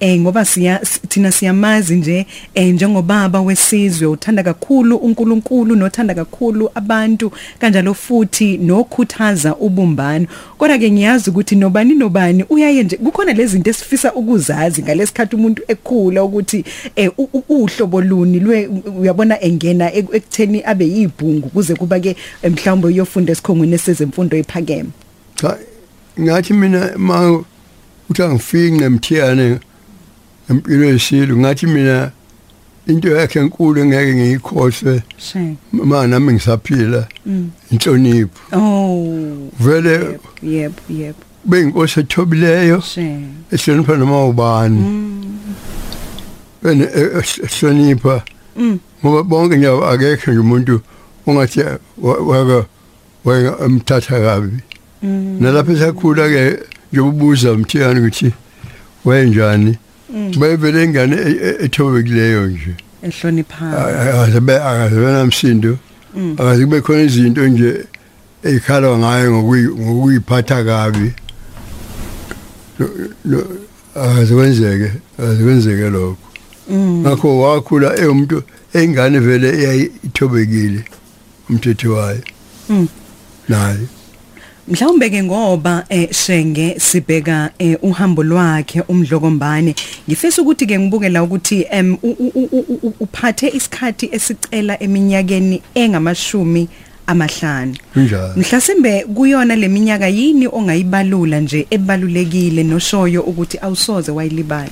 Eh 0.03 0.21
ngoba 0.21 0.45
siya 0.45 0.79
thina 1.09 1.33
siyamazi 1.33 1.97
nje 1.97 2.27
eh 2.55 2.75
njengobaba 2.75 3.41
wesizwe 3.41 4.07
uthanda 4.07 4.43
kakhulu 4.43 4.97
uNkulunkulu 4.97 5.77
nothanda 5.77 6.15
kakhulu 6.15 6.71
abantu 6.75 7.33
kanjalo 7.59 7.95
futhi 7.95 8.59
nokhuthaza 8.59 9.57
ubumbano. 9.57 10.27
Kodwa 10.59 10.79
ke 10.79 10.91
ngiyazi 10.91 11.31
ukuthi 11.31 11.57
nobani 11.57 11.95
nobani 11.95 12.45
uyaye 12.51 12.83
nje 12.83 12.97
kukhona 12.97 13.33
lezi 13.33 13.53
zinto 13.53 13.71
esifisa 13.71 14.13
ukuzazi 14.15 14.83
ngalesikhathi 14.83 15.37
umuntu 15.37 15.63
ekhula 15.69 16.25
ukuthi 16.25 16.65
eh 16.97 17.11
uhlobo 17.49 18.01
luni 18.01 18.41
lwe 18.41 18.69
uyabona 19.01 19.41
engena 19.41 19.91
ek- 19.91 20.15
ekutheni 20.15 20.63
abe 20.65 20.87
yibhungu 20.89 21.49
kuze 21.49 21.75
kuba 21.75 22.01
ke 22.01 22.17
eh, 22.43 22.53
mhlawumbe 22.53 22.87
uyofunda 22.87 23.33
esikhongweni 23.33 23.79
sezemfundo 23.79 24.37
ephakeme. 24.37 24.91
Cha 25.35 25.59
ngathi 26.21 26.53
mina 26.53 26.91
ma 26.97 27.45
uthi 28.11 28.23
angifiki 28.23 28.71
nemthiyane 28.77 29.59
empilo 30.53 30.85
yesilo 30.85 31.37
ngathi 31.37 31.67
mina 31.67 32.13
into 32.87 33.09
yakhe 33.09 33.39
enkulu 33.41 33.81
engeke 33.81 34.15
ngiyikhohlwe 34.15 35.03
she 35.19 35.57
ma 35.73 36.07
nami 36.07 36.33
ngisaphila 36.33 37.09
inhlonipho. 37.71 38.41
Oh. 38.53 39.51
Vele 39.61 40.19
yep 40.43 40.73
yep 40.91 41.17
beyinkosi 41.45 42.01
ethobileyo 42.01 42.81
she 42.81 43.07
ehlonipha 43.53 43.97
noma 43.97 44.27
ubani. 44.27 44.81
Bene 46.63 46.87
ehlonipha. 47.43 48.23
Ngoba 49.05 49.23
bonke 49.23 49.57
nje 49.57 49.67
akekho 49.69 50.31
nje 50.31 50.41
umuntu 50.41 50.81
ungathi 51.27 51.61
wa- 51.99 52.19
waka 52.19 52.67
waka 53.25 53.59
amthatha 53.65 54.21
kabi. 54.21 54.57
Nalapha 55.41 55.73
esakhula 55.73 56.29
ke 56.29 56.59
nje 56.93 57.01
ubuza 57.01 57.53
umthiyani 57.53 58.01
ukuthi 58.01 58.33
wayenjani 59.05 59.79
bayivele 60.39 60.85
ingane 60.85 61.17
e- 61.17 61.39
e- 61.49 61.65
ethobekileyo 61.65 62.47
nje. 62.47 62.75
Ehlonipha 63.03 63.65
akaze 63.67 64.39
akaze 64.61 64.97
namsindo. 64.97 65.79
Akaze 66.39 66.65
kube 66.65 66.81
khona 66.81 67.03
izinto 67.03 67.47
nje 67.49 67.85
ekhala 68.45 68.99
ngayo 68.99 69.31
ngokuyi- 69.33 69.75
ngokuyiphatha 69.81 70.65
kabi. 70.65 71.13
Lo- 72.79 72.91
lo- 73.25 73.47
akaze 73.95 74.35
kwenzeke 74.35 74.93
akaze 75.19 75.43
kwenzeke 75.45 75.91
lokho. 75.91 76.17
Ngakho 76.73 77.29
wakhula 77.41 77.97
eyomuntu 77.99 78.43
engane 78.75 79.19
vele 79.21 79.49
eyayithobekile 79.59 80.85
umthetho 81.51 81.93
wayo. 81.95 82.23
Naye. 83.49 83.87
Mhlawumbe 84.69 85.11
ke 85.11 85.23
ngoba 85.23 85.85
eh 85.89 86.09
shenge 86.13 86.77
sibheka 86.79 87.51
eh, 87.59 87.77
uhambo 87.83 88.23
lwakhe 88.23 88.81
umdlokombane. 88.89 89.75
Ngifisa 90.09 90.43
ukuthi 90.43 90.67
ke 90.67 90.79
ngibuke 90.79 91.09
la 91.09 91.23
ukuthi 91.23 91.67
em 91.71 91.95
u- 92.03 92.17
u- 92.19 92.33
u- 92.35 92.49
u- 92.53 92.79
u- 92.83 92.95
uphathe 93.01 93.49
isikhathi 93.49 94.09
esicela 94.13 94.83
eminyakeni 94.83 95.63
engamashumi 95.75 96.69
amahlanu. 97.07 97.77
Kunjalo. 97.93 98.35
Mhlasimbe 98.37 99.05
kuyona 99.05 99.57
leminyaka 99.57 100.09
yini 100.09 100.47
ongayibalula 100.47 101.41
nje 101.41 101.67
ebalulekile 101.71 102.63
noshoyo 102.63 103.23
ukuthi 103.23 103.59
awusoze 103.63 104.13
wayilibala? 104.13 104.71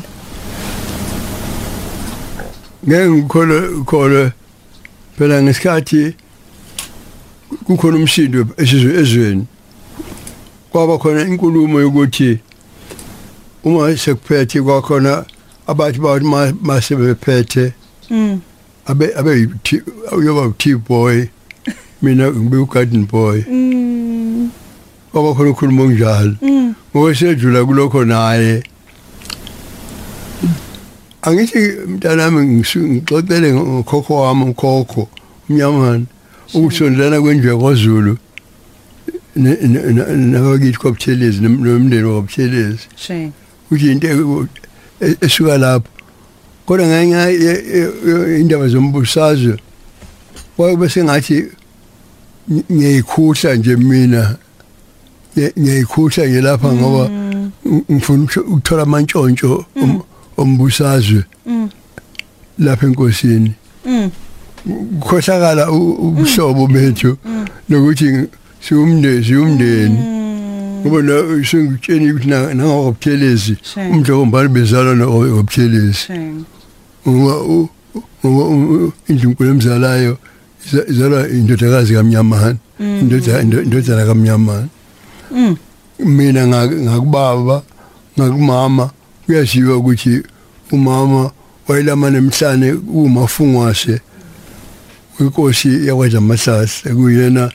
Ngeke 2.88 3.10
ngikhole 3.10 3.60
khole 3.84 4.32
phela 5.18 5.42
ngesikhathi 5.42 6.14
kukhona 7.66 7.96
umsindo 7.96 8.46
esizwe 8.56 9.00
ezweni. 9.00 9.46
Kwaba 10.70 10.98
khona 10.98 11.22
inkulumo 11.22 11.80
yokuthi 11.80 12.38
uma 13.64 13.96
sekuphethe 13.96 14.62
kwakhona 14.62 15.24
abathi 15.66 15.98
bathi 15.98 16.24
ma- 16.24 16.52
mase 16.62 16.96
bephethe 16.96 17.72
mm. 18.10 18.40
abe 18.86 19.10
abe 19.16 19.48
uyoba 20.12 20.54
u 20.54 20.78
boy 20.78 21.28
mina 22.02 22.30
ngibe 22.30 22.56
u 22.56 22.66
garden 22.66 23.06
boy. 23.06 23.42
Mm. 23.50 24.50
Kwaba 25.12 25.34
khona 25.34 25.50
ukhuluma 25.50 25.84
njalo 25.84 26.34
mm. 26.42 26.74
Ngokusedlula 26.94 27.64
kulokho 27.64 28.04
naye. 28.04 28.62
Angithi 31.22 31.58
mntanami 31.86 32.46
ngixoxele 32.46 33.52
ngokhokho 33.54 34.14
wami 34.14 34.44
ukhokho 34.50 35.08
umnyamana 35.48 36.04
ukusondelana 36.54 37.20
kwenjwe 37.20 37.56
kwaZulu 37.56 38.16
nabakithi 39.36 40.78
kwabuthelezi 40.78 41.40
nomndeni 41.40 42.02
wabuthelezi 42.04 42.86
she 42.96 43.30
kuthi 43.68 43.92
into 43.92 44.06
e- 44.08 45.06
e- 45.08 45.16
esuka 45.20 45.58
lapho 45.58 45.88
kodwa 46.66 46.86
ngenxa 46.86 47.28
ye- 47.30 47.40
ye- 47.40 47.92
ye- 48.06 48.40
indaba 48.40 48.68
zombusazwe 48.68 49.56
kwabe 50.56 50.88
sengathi 50.88 51.44
ngi- 52.50 52.64
ngiyayikhuhla 52.72 53.54
nje 53.54 53.76
mina 53.76 54.36
ngiyayikhuhla 55.58 56.26
nje 56.26 56.40
lapha 56.40 56.72
ngoba 56.72 57.04
ng- 57.08 57.84
ngifuna 57.92 58.24
ukutho- 58.24 58.40
ukuthola 58.52 58.82
amantshontsho 58.82 59.64
om- 59.82 60.02
ombusazwe 60.36 61.24
lapha 62.58 62.86
enkosini 62.86 63.52
mm 63.86 64.10
khohlakala 65.00 65.70
u- 65.70 65.96
ubuhlobo 66.08 66.66
bethu 66.66 67.16
nokuthi 67.68 68.28
siwumndeni 68.60 69.24
siwumndeni 69.24 69.98
ngoba 70.80 71.02
na 71.02 71.44
sengitsheni 71.44 72.10
ukuthi 72.12 72.28
na- 72.28 72.54
nangokubuthelezi 72.54 73.56
Sure. 73.62 73.88
umdlokombani 73.88 74.48
bezalwa 74.48 74.94
nokubuthelezi 74.94 75.94
she 75.94 76.32
ngoba 77.08 77.34
ngoba 78.26 78.92
indlunkulu 79.08 79.50
emzalayo 79.50 80.18
iza- 80.66 80.86
izalwa 80.88 81.28
indodakazi 81.28 81.94
kamnyamana. 81.94 82.56
Indo- 82.80 83.62
indodana 83.62 84.06
kamnyamana. 84.06 84.68
Mm 85.32 85.56
mina 85.98 86.46
ngak- 86.46 86.80
ngakubaba 86.84 87.62
ngakumama 88.18 88.90
kuyashiwo 89.26 89.78
ukuthi 89.78 90.22
umama 90.72 91.30
wayelama 91.68 92.10
nemhlane 92.10 92.72
kumafungwase 92.72 94.00
inkosi 95.20 95.86
yakwazi 95.86 96.16
amahlahla 96.16 96.94
kuyena 96.96 97.52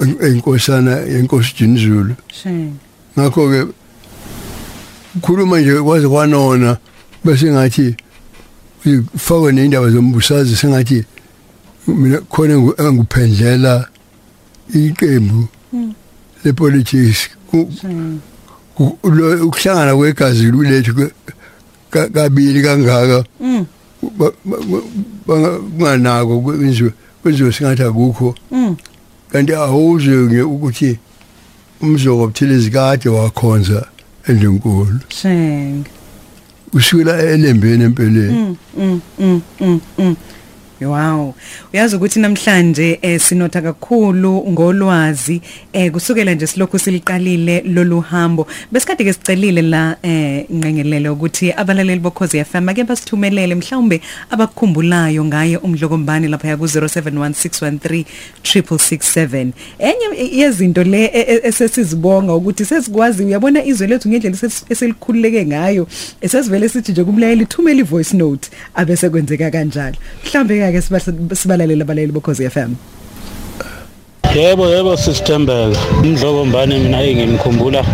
enkosana 0.00 0.96
yenkosi 0.96 1.54
Jinzulu 1.58 2.14
ngakho 3.18 3.48
ke 3.50 3.60
ukhuluma 5.16 5.60
nje 5.60 5.80
kwaze 5.82 6.08
kwanona 6.08 6.76
bese 7.24 7.50
ngathi 7.52 7.96
ufakwe 9.14 9.52
neindaba 9.52 9.90
zombusazi 9.90 10.56
sengathi 10.56 11.04
mina 11.86 12.18
khona 12.20 12.54
ngu- 12.54 12.76
enguphendlela 12.88 13.88
iqembu 14.74 15.48
lepolitics 16.44 17.28
ukuhlangana 18.78 19.96
kwegazi 19.96 20.52
ka- 21.90 22.08
kabili 22.08 22.62
kangaka 22.62 23.24
mm 23.40 23.66
ba- 24.18 24.32
ba- 24.44 24.58
ba- 25.26 25.58
kunganako 25.58 26.40
kwenziwe 26.40 26.92
kwenziwe 27.22 27.52
singathi 27.52 27.82
akukho 27.82 28.34
mm 28.52 28.76
kanti 29.34 29.52
awuzwe 29.52 30.16
nge 30.16 30.42
ukuthi 30.42 30.98
umzoko 31.82 32.26
buthelezi 32.26 32.70
kade 32.70 33.08
wakhonza 33.08 33.86
endlunkulu 34.28 34.98
she 35.08 35.74
usukela 36.72 37.22
elembeni 37.22 37.84
empeleni. 37.84 38.32
Mm, 38.32 38.56
mm, 38.78 39.00
mm, 39.18 39.40
mm, 39.60 39.80
mm. 39.98 40.16
Wow. 40.86 41.34
Uyazi 41.72 41.96
ukuthi 41.96 42.20
namhlanje 42.20 42.98
eh 43.02 43.20
sinotha 43.20 43.62
kakhulu 43.62 44.46
ngolwazi 44.50 45.40
eh 45.72 45.92
kusukela 45.92 46.34
nje 46.34 46.46
silokhu 46.46 46.78
siliqalile 46.78 47.60
lolu 47.60 48.00
hambo. 48.00 48.46
Besikade 48.72 49.04
ke 49.04 49.12
sicelile 49.12 49.62
la 49.62 49.96
eh 50.02 50.44
nqengelele 50.50 51.08
ukuthi 51.08 51.52
abalaleli 51.52 52.00
bokhozi 52.00 52.44
FM 52.44 52.68
ake 52.68 52.84
basithumelele 52.84 53.54
mhlawumbe 53.54 54.00
abakukhumbulayo 54.30 55.24
ngaye 55.24 55.56
umdlokombani 55.56 56.28
lapha 56.28 56.48
ya 56.48 56.56
ku 56.56 56.64
0716136667. 56.64 59.52
Enye 59.78 60.28
yezinto 60.32 60.84
le 60.84 61.04
e- 61.04 61.10
e- 61.28 61.40
esesizibonga 61.48 62.34
ukuthi 62.34 62.64
sesikwazi 62.64 63.24
uyabona 63.24 63.64
izwe 63.64 63.86
lethu 63.86 64.08
ngendlela 64.08 64.36
eses- 64.36 64.62
eselikhululeke 64.68 65.46
ngayo 65.46 65.86
esesivele 66.20 66.68
sithi 66.68 66.92
nje 66.92 67.04
kumlayeli 67.04 67.46
thumela 67.46 67.80
ivoice 67.80 68.16
note 68.16 68.50
abese 68.74 69.08
kwenzeka 69.10 69.50
kanjalo. 69.50 69.96
Mhlambe 70.26 70.58
ke 70.74 70.82
sibalalele 71.38 71.86
abalaleli 71.86 72.12
bokhozi 72.12 72.50
FM. 72.50 72.74
Yebo 74.34 74.66
yebo 74.66 74.96
sisithembeka 74.96 75.78
umdlokombane 76.02 76.78
mina 76.78 77.02
engimkhumbula 77.02 77.84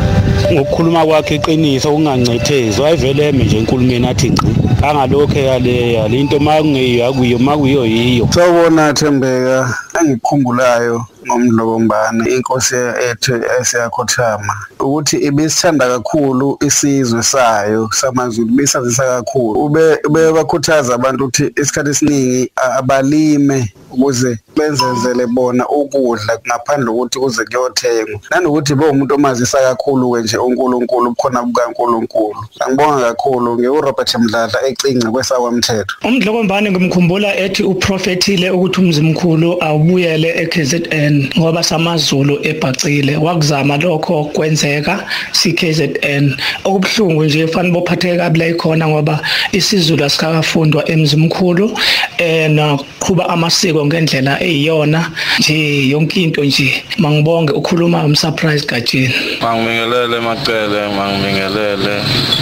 ngokukhuluma 0.52 1.04
kwakhe 1.06 1.34
iqiniso 1.34 1.88
ukungangcethezwa 1.90 2.88
ayiveleme 2.88 3.44
nje 3.44 3.58
enkulumeni 3.58 4.06
athi 4.08 4.30
ngci 4.30 4.46
angalokho 4.86 5.38
yale 5.38 5.92
yale 5.92 6.20
into 6.20 6.40
makungeyo 6.40 7.06
akuyo 7.06 7.38
makuyo 7.38 7.86
yiyo. 7.86 8.28
Sawubona 8.34 8.94
Thembeka 8.94 9.74
engikukhumbulayo 10.00 11.06
ngomdlokombane 11.26 12.30
inkosi 12.34 12.74
ethu 13.10 13.34
esiyakhothama 13.60 14.54
ukuthi 14.80 15.16
ibisithanda 15.16 15.88
kakhulu 15.88 16.58
isizwe 16.66 17.22
sayo 17.22 17.88
samaZulu 17.92 18.48
bisazisa 18.56 19.04
kakhulu. 19.04 19.64
Ube 19.64 19.96
bebakhuthaza 20.10 20.94
abantu 20.94 21.24
ukuthi 21.24 21.52
isikhathi 21.62 21.90
esiningi 21.90 22.50
a- 22.56 22.74
abalime 22.78 23.72
ukuze 23.92 24.38
benzenzele 24.56 25.26
bona 25.26 25.68
ukudla 25.68 26.38
ngaphandle 26.46 26.90
kokuthi 26.92 27.18
kuze 27.18 27.44
kuyothengwa. 27.44 28.20
Nanokuthi 28.30 28.74
bowumuntu 28.74 29.14
omazisa 29.14 29.58
kakhulu 29.58 30.12
ke 30.12 30.22
nje 30.22 30.36
uNkulunkulu 30.36 31.06
ubukhona 31.06 31.42
bukaNkulunkulu. 31.42 32.40
Angibonga 32.60 33.14
kakhulu 33.14 33.58
ngiuRobert 33.58 34.14
Mdladla 34.18 34.66
ecinga 34.68 35.10
kwesakwamthetho. 35.10 35.94
Umdlokombane 36.04 36.70
ngimkhumbula 36.70 37.36
ethi 37.36 37.62
uprofethile 37.62 38.50
ukuthi 38.50 38.80
umzimkhulu 38.80 39.56
awubuyele 39.64 40.28
eKZN 40.42 41.28
ngoba 41.38 41.62
samaZulu 41.62 42.38
ebhacile. 42.42 43.16
Wakuzama 43.16 43.76
lokho 43.76 44.24
kwenzeka 44.24 45.06
CKZN 45.32 46.36
okubhlungu 46.64 47.24
nje 47.24 47.46
fanele 47.46 47.74
bophatheke 47.74 48.16
kabi 48.16 48.38
la 48.38 48.46
ikhona 48.46 48.88
ngoba 48.88 49.20
isiZulu 49.52 50.04
asikafundwa 50.04 50.88
emzimkhulu 50.90 51.78
eh 52.18 52.50
naqhuba 52.50 53.28
amasiko 53.28 53.79
ngendlela 53.86 54.42
eyiyona 54.42 55.10
nje 55.38 55.88
yonke 55.88 56.22
into 56.22 56.44
nje 56.44 56.84
mangibonge 56.98 57.52
ukhuluma 57.52 58.04
umsurprise 58.04 58.66
gajini 58.66 59.14
Mangibingelele 59.42 60.20
macele 60.20 60.80
mangibingelele 60.96 61.94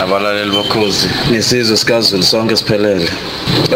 abalaleli 0.03 0.51
bokhozi 0.51 1.09
nesizwe 1.31 1.77
sikaZulu 1.77 2.23
sonke 2.23 2.57
siphelele. 2.57 3.09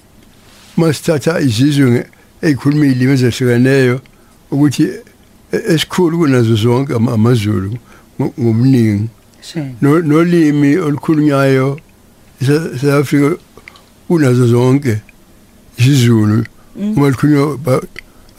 masithatha 0.77 1.39
izizwe 1.41 2.05
ezikhuluma 2.41 2.85
izilimi 2.85 3.13
ezahlukeneyo 3.13 4.01
ukuthi 4.51 4.83
e- 5.53 5.63
esikhulu 5.73 6.17
kunazo 6.17 6.55
zonke 6.55 6.93
ama- 6.93 7.13
amaZulu 7.13 7.77
ngo- 8.19 8.33
ngobuningi. 8.39 8.77
Seng. 8.87 9.09
No- 9.09 9.16
nolimi 9.81 10.77
olukhulunywayo 10.77 11.79
South 12.45 12.83
Africa 12.83 13.37
kunazo 14.07 14.47
zonke 14.47 14.97
isiZulu 15.77 16.43
uma 16.75 17.09
likhulunywa 17.09 17.57
ba- 17.57 17.81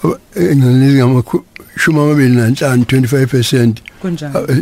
aba- 0.05 0.19
engcane 0.37 0.95
ngamakhulu 0.95 1.45
amabili 1.89 2.37
nanhlanu 2.37 2.83
25 2.85 3.27
percent 3.27 3.83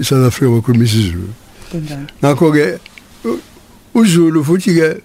South 0.02 0.26
Africa 0.26 0.50
bakhuluma 0.50 0.84
isiZulu. 0.84 1.28
Kunjani? 1.70 2.06
Ngakho 2.22 2.52
ke 2.52 2.78
u- 3.24 3.40
uZulu 3.94 4.44
futhi 4.44 4.74
ke 4.74 5.02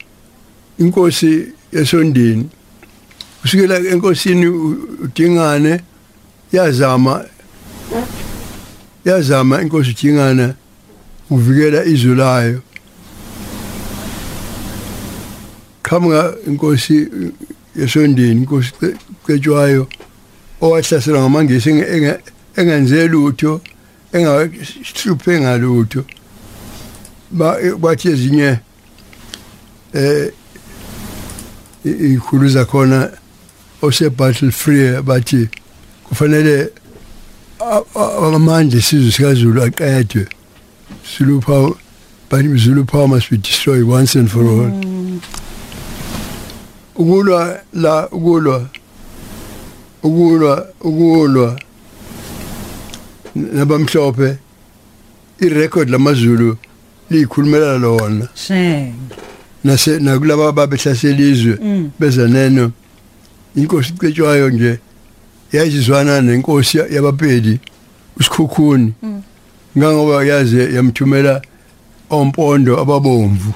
inkosi 0.80 1.48
yesondini 1.74 2.50
kusukela 3.42 3.80
enkosini 3.80 4.48
udingane 5.04 5.82
yazama 6.52 7.26
yazama 9.06 9.62
inkosi 9.62 9.89
udingane 9.92 10.54
uvikela 11.32 11.86
izwe 11.86 12.15
layo. 12.15 12.61
Qhamuka 15.84 16.36
inkosi 16.47 17.07
yesondini 17.75 18.32
inkosi 18.41 18.71
Ce- 18.79 18.95
cetshwayo 19.27 19.88
owahlaselwa 20.61 21.21
ngamangisi 21.21 21.69
enge- 21.69 21.89
enge- 21.95 22.19
engenze 22.57 23.07
lutho 23.07 23.61
engahluphe 24.13 25.39
ngalutho 25.41 26.01
ba 27.32 27.57
bathi 27.79 28.07
ezinye 28.13 28.59
eh 29.93 30.32
i- 31.86 32.13
ikhulu 32.13 32.47
zakhona 32.49 33.11
ose 33.82 34.09
battle 34.09 34.51
free 34.51 35.01
bathi 35.01 35.49
kufanele 36.03 36.69
a- 37.59 37.84
a- 37.95 38.36
amandla 38.36 38.77
esizwe 38.79 39.11
sikaZulu 39.11 39.59
aqedwe. 39.63 40.27
Zulu 41.18 41.39
power 41.41 41.74
but 42.30 42.45
Zulu 42.57 42.86
power 42.86 43.07
must 43.07 43.30
be 43.30 43.38
destroyed 43.38 43.84
once 43.84 44.16
and 44.16 44.30
for 44.30 44.43
all 44.43 44.72
ukulwa 46.95 47.59
la 47.74 48.07
ukulwa 48.12 48.70
ukulwa 50.03 50.68
ukulwa 50.82 51.59
nabamhlophe 53.36 54.38
irecord 55.39 55.89
lamazulu 55.89 56.57
likhulumela 57.09 57.78
lona 57.78 58.28
Sheng. 58.36 58.93
nase 59.64 59.99
nakulaba 59.99 60.51
babehlasela 60.51 61.57
Mm. 61.62 61.91
beza 61.99 62.28
neno 62.28 62.72
inkosi 63.55 63.93
icetshwayo 63.93 64.49
nje 64.49 64.80
yayizizwana 65.51 66.22
nenkosi 66.22 66.78
yabapedi 66.78 67.59
usikhukhuni 68.20 68.93
Mm. 69.03 69.22
Ngangoba 69.78 70.24
yaze 70.26 70.74
yamthumela 70.76 71.41
ompondo 72.09 72.80
ababomvu. 72.80 73.53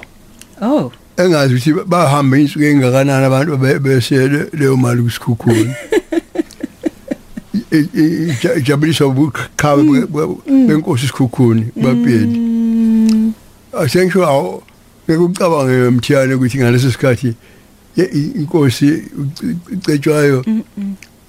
Oh. 0.61 0.91
engazi 1.17 1.53
ukuthi 1.55 1.71
bahamba 1.87 2.37
insuku 2.37 2.63
engakanani 2.65 3.25
abantu 3.25 3.57
be- 3.57 3.79
bese 3.79 4.27
leyo 4.53 4.77
mali 4.77 5.01
kusikhukhuni. 5.03 5.71
Ubuqhawe 9.05 9.83
bwe- 9.83 10.07
bwe- 10.07 10.67
benkosi 10.67 11.05
isikhukhuni 11.05 11.65
bapedi 11.75 12.37
asengisho 13.79 14.25
awo 14.27 14.63
ngekucabange 15.09 15.89
mthiyane 15.95 16.33
ukuthi 16.35 16.57
ngaleso 16.57 16.91
sikhathi 16.91 17.35
ye- 17.97 18.11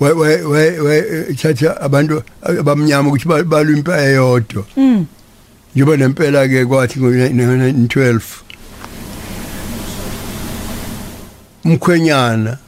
i- 0.00 0.14
inkosi 0.14 0.32
icetshwayo 0.44 0.84
wayithatha 0.84 1.80
abantu 1.80 2.22
abamnyama 2.42 3.08
ukuthi 3.08 3.28
ba- 3.28 3.44
balwe 3.44 3.72
impela 3.76 4.02
eyodwa 4.08 4.64
Mm. 4.76 5.06
njengoba 5.74 5.96
nempela 5.96 6.48
ke 6.48 6.64
kwathi 6.66 7.00
ngo-1912 7.00 8.20
umkhwenyana 11.64 12.58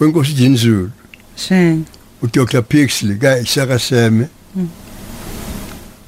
wenkosi 0.00 0.32
Jinzulu 0.32 0.90
Sheng. 1.36 1.84
uDr 2.22 2.62
Pixley 2.62 3.16
kaIshaka 3.16 3.78
Seme 3.78 4.26
Mm. 4.56 4.68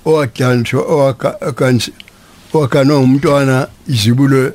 owadlaniswa 0.05 0.83
owakansi 0.83 1.93
wakanwa 2.53 2.99
umntwana 2.99 3.69
izibulo 3.89 4.53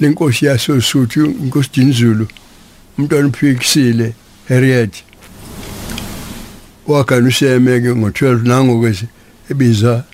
lenkosi 0.00 0.46
yasosuthu 0.46 1.24
inkosi 1.26 1.70
Dinzulu 1.74 2.26
umntwana 2.98 3.28
uphikisile 3.28 4.14
Harriet 4.48 4.94
wakana 6.88 7.28
useme 7.28 7.80
ke 7.80 7.88
ngo12 7.88 8.42
nangokwesi 8.48 9.06
ebiza 9.50 10.04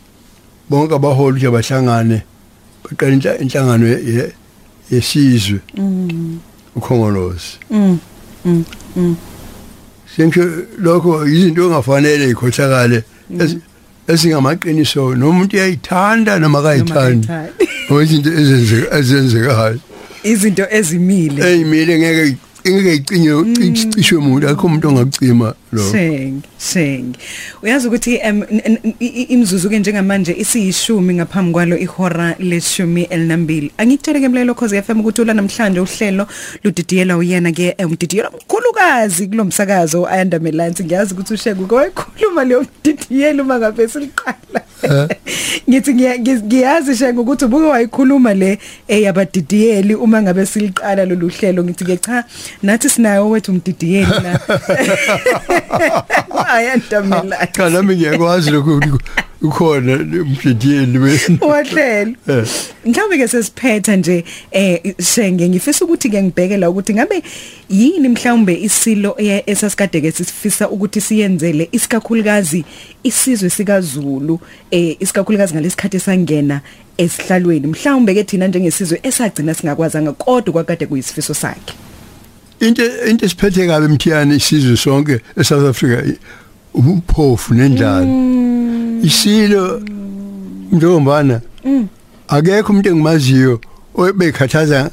bonke 0.70 0.94
abaholi 0.94 1.36
nje 1.36 1.50
bahlangane 1.50 2.22
baqala 2.84 3.12
inhla- 3.16 3.38
inhlangano 3.42 3.86
ye- 3.86 4.04
ye- 4.14 4.32
yesizwe 4.90 5.58
Mm. 5.76 6.38
ukhongolosi 6.76 7.58
Mm. 7.70 7.98
Mm. 8.44 9.16
Sengisho 10.16 10.44
lokho 10.78 11.26
izinto 11.26 11.66
ongafanele 11.66 12.30
ikhothakale 12.30 13.02
noma 15.16 15.28
umuntu 15.30 15.56
uyayithanda 15.56 16.38
noma 16.38 16.58
akayithandi 16.58 17.28
ngoba 17.90 18.02
izinto 18.02 18.30
ezenzeka 18.32 18.98
ezenzekayo 18.98 19.78
Izinto 20.24 20.64
ezimile. 20.70 21.40
eyimile 21.46 21.98
ngeke 21.98 22.36
ngeke 22.72 22.94
icinye 22.94 23.32
icishwe 23.66 24.18
umuntu 24.18 24.48
akho 24.48 24.66
umuntu 24.66 24.88
ongakucima 24.88 25.54
lo 25.72 25.82
Sheng, 25.92 26.40
sheng. 26.58 27.14
Uyazi 27.62 27.88
ukuthi 27.88 28.14
em, 28.22 28.42
n- 28.50 28.62
n- 28.64 28.94
i- 29.00 29.06
i- 29.06 29.22
imzuzu 29.34 29.70
ke 29.70 29.78
njengamanje 29.78 30.32
isiyishumi 30.32 31.14
ngaphambi 31.14 31.52
kwalo 31.52 31.76
ihora 31.78 32.34
leshumi 32.38 33.02
elinambili. 33.10 33.70
Angikutshele 33.78 34.20
ke 34.20 34.28
mlelo 34.28 34.54
cause 34.54 34.82
FM 34.82 35.00
ukuthi 35.00 35.20
ula 35.22 35.34
namhlanje 35.34 35.80
uhlelo 35.80 36.26
ludidiyela 36.64 37.16
uyena 37.16 37.52
ke 37.52 37.74
eh, 37.78 37.86
umdidiyela 37.86 38.28
omkhulukazi 38.28 39.26
kulomsakazo 39.28 40.06
ayanda 40.06 40.38
melansi 40.38 40.84
ngiyazi 40.84 41.14
ukuthi 41.14 41.34
usheke 41.34 41.64
koyikhuluma 41.64 42.44
leyo 42.44 42.64
mdidiyela 42.82 43.42
uma 43.42 43.58
ngabe 43.58 43.88
siliqala. 43.88 44.60
Ngithi 45.68 45.94
ngiya- 45.94 46.18
ngiz- 46.18 46.44
ngiyazi 46.44 46.96
sheke 46.96 47.18
ukuthi 47.18 47.44
ubuke 47.44 47.66
wayikhuluma 47.66 48.34
le 48.34 48.58
eyabadidiyeli 48.88 49.94
uma 49.94 50.22
ngabe 50.22 50.46
siliqala 50.46 51.04
lolu 51.04 51.28
hlelo. 51.28 51.64
Ngithi 51.64 51.84
ke 51.84 51.96
cha 51.96 52.24
nathi 52.62 52.88
sinayo 52.88 53.30
wethu 53.30 53.52
umdidiyeli 53.52 54.12
la. 54.22 54.40
ayandamela 56.54 57.46
cha 57.46 57.70
nami 57.70 57.96
ngiyakwazi 57.96 58.50
lokho 58.50 58.80
ukhona 59.42 59.94
umdidiyeli 59.94 60.98
wahlelo 61.40 62.14
Eh. 62.28 62.46
mhlawumbe 62.84 63.18
ke 63.18 63.28
sesiphetha 63.28 63.96
nje 63.96 64.24
eh 64.50 64.94
shenge 65.02 65.48
ngifisa 65.48 65.84
ukuthi 65.84 66.10
ke 66.10 66.22
ngibhekela 66.22 66.70
ukuthi 66.70 66.94
ngabe 66.94 67.22
yini 67.68 68.08
mhlawumbe 68.08 68.54
isilo 68.62 69.16
e- 69.18 69.42
esasikade 69.46 70.00
ke 70.00 70.12
sifisa 70.12 70.68
ukuthi 70.68 71.00
siyenzele 71.00 71.68
isikakhulukazi 71.72 72.64
isizwe 73.02 73.50
sikaZulu 73.50 74.40
eh 74.70 74.96
isikakhulukazi 75.00 75.54
ngalesikhathi 75.54 76.00
sangena 76.00 76.60
esihlalweni. 76.98 77.66
Mhlawumbe 77.66 78.14
ke 78.14 78.24
thina 78.24 78.48
njengesizwe 78.48 79.00
esagcina 79.02 79.54
singakwazanga 79.54 80.12
kodwa 80.12 80.52
kwakade 80.52 80.86
kuyisifiso 80.86 81.34
sakhe. 81.34 81.74
Into 82.60 83.08
into 83.08 83.26
esiphethe 83.26 83.66
kabi 83.66 83.84
emthiyane 83.86 84.36
isizwe 84.36 84.76
sonke 84.76 85.20
eSouth 85.36 85.68
Africa 85.68 86.02
ubuphofu 86.74 87.54
nendlala. 87.54 88.47
Isilo 89.08 89.82
njengombana 90.72 91.40
akekho 92.28 92.68
umuntu 92.72 92.88
engimaziyo 92.90 93.60
obekhathaza 93.94 94.90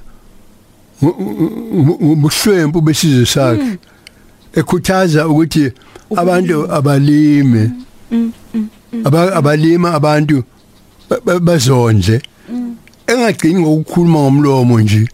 ubuhlwempu 1.02 2.82
besizwe 2.82 3.26
sakhe 3.26 3.78
ekhuthaza 4.56 5.28
ukuthi 5.28 5.72
abantu 6.16 6.72
abalime. 6.72 7.72
Aba- 9.04 9.34
abalima 9.36 9.94
abantu 9.94 10.44
ba- 11.10 11.20
ba- 11.26 11.40
bazondle. 11.40 12.22
Engagcini 13.08 13.60
ngokukhuluma 13.62 14.20
ngomlomo 14.20 14.80
nje 14.82 15.08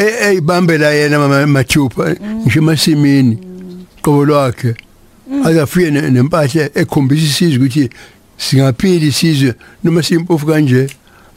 Eh, 0.00 0.14
eyibambela 0.26 0.90
yena 0.90 1.18
mama 1.18 1.46
mathupha 1.46 2.16
ngisho 2.40 2.58
emasimini 2.58 3.36
qobo 4.02 4.24
lwakhe. 4.24 4.74
Azafike 5.44 5.90
ne- 5.90 6.10
nempahla 6.10 6.70
ekhombisa 6.74 7.24
isizwe 7.24 7.58
ukuthi 7.58 7.90
singaphili 8.38 9.06
isizwe 9.06 9.54
noma 9.84 10.02
simpofu 10.02 10.46
kanje. 10.46 10.88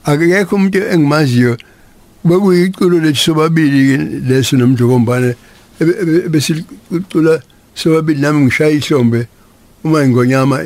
Akekho 0.05 0.55
umuntu 0.55 0.77
engimaziyo 0.93 1.57
bekuyiculo 2.23 2.99
lethu 2.99 3.19
sobabili 3.19 3.97
leso 4.27 4.57
nomjokombane 4.57 5.35
besicula 6.29 7.41
sobabili 7.75 8.21
nami 8.21 8.45
ngishaya 8.45 8.71
ihlombe. 8.71 9.27
Uma 9.83 10.03
ingonyama 10.03 10.63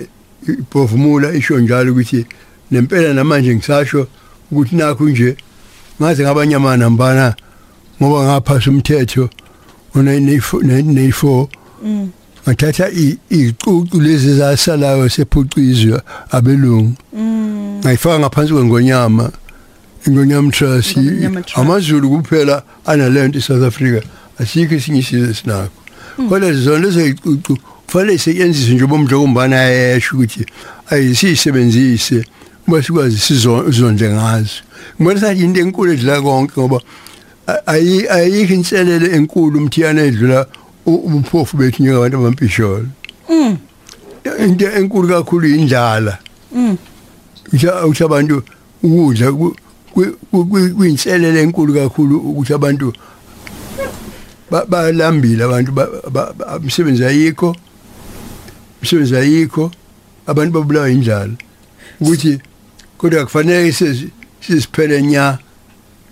iphofumula 0.48 1.34
isho 1.34 1.60
njalo 1.60 1.92
ukuthi 1.92 2.26
nempela 2.72 3.14
namanje 3.14 3.56
ngisasho 3.56 4.08
ukuthi 4.52 4.76
nakho 4.76 5.10
nje 5.10 5.36
ngaze 6.02 6.24
ngabanyama 6.24 6.78
nambana 6.78 7.36
ngoba 8.02 8.24
ngaphasa 8.24 8.70
umthetho 8.70 9.30
ngo-1994 9.96 11.48
ngathatha 12.48 12.90
i- 12.92 13.18
icucu 13.30 14.02
lezi 14.02 14.34
zasalayo 14.38 15.10
sephucizwe 15.10 16.02
abelungu. 16.32 16.94
Ngayifaka 17.84 18.20
ngaphansi 18.20 18.54
kwengonyama 18.54 19.32
ingonyama 20.08 20.52
trust. 20.52 20.98
Ingonyama 20.98 21.42
Trust. 21.42 21.58
amazulu 21.58 22.10
kuphela 22.10 22.64
analento 22.86 23.38
eSouth 23.40 23.64
Africa 23.64 24.02
asikho 24.40 24.76
esinye 24.76 25.00
isizwe 25.00 25.34
sinakho 25.34 25.72
kodwa 26.30 26.54
zona 26.54 26.80
lezo 26.86 27.06
icucu 27.06 27.58
kufanele 27.86 28.14
isetshenziswe 28.16 28.74
nje 28.76 28.86
bomjokombana 28.86 29.60
ayesho 29.62 30.16
ukuthi 30.16 30.46
ayisisebenzise 30.90 32.24
uma 32.68 32.84
sikwazi 32.84 33.18
sizondle 33.18 34.10
ngazo. 34.14 34.62
Ngibona 35.02 35.20
sathi 35.20 35.44
into 35.44 35.60
enkulu 35.60 35.92
edlula 35.94 36.22
konke 36.22 36.54
ngoba 36.62 36.80
a- 37.48 37.62
ayi- 37.74 38.08
ayikho 38.10 38.54
inselele 38.54 39.16
enkulu 39.16 39.60
umthiyana 39.60 40.02
edlula 40.02 40.46
u- 40.88 41.02
ubuphofu 41.08 41.58
bethu 41.58 41.84
njengabantu 41.84 42.18
abampisholo 42.18 42.88
Mm. 43.30 43.58
into 44.46 44.66
enkulu 44.72 45.08
kakhulu 45.08 45.48
indlala 45.48 46.18
Mm. 46.52 46.78
ukuthi 47.86 48.04
abantu 48.04 48.44
ukudla 48.84 49.32
ku- 49.32 49.56
ku- 49.94 50.16
ku- 50.32 50.46
ku- 50.46 50.74
kuyinselele 50.78 51.42
enkulu 51.44 51.74
kakhulu 51.74 52.16
ukuthi 52.18 52.54
abantu 52.54 52.94
ba- 54.52 54.66
balambile 54.66 55.44
abantu 55.44 55.72
ba- 55.72 55.90
ba- 56.12 56.34
ba- 56.34 56.58
umsebenzi 56.58 57.04
ayikho 57.06 57.56
umsebenzi 58.82 59.16
ayikho 59.16 59.72
abantu 60.28 60.52
babulawa 60.60 60.90
indlala 60.90 61.34
ukuthi 62.02 62.40
kodwa 62.98 63.26
kufanele 63.26 63.72
sizi- 63.72 64.12
siziphele 64.42 65.02
nya 65.02 65.38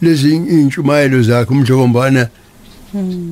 lezi 0.01 0.35
intshumayelo 0.35 1.21
zakhe 1.23 1.53
si- 1.53 2.27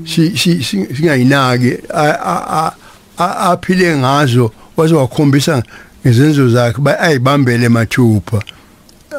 singayinaki 0.05 1.78
a- 1.89 2.20
a- 2.34 2.45
a- 2.59 2.74
a- 3.18 3.51
aphile 3.51 3.97
ngazo 3.97 4.51
waze 4.78 4.95
wakhombisa 4.95 5.64
ngezenzo 6.05 6.49
zakhe 6.49 6.82
ba- 6.82 6.99
ayibambele 6.99 7.70
mathupha. 7.70 8.41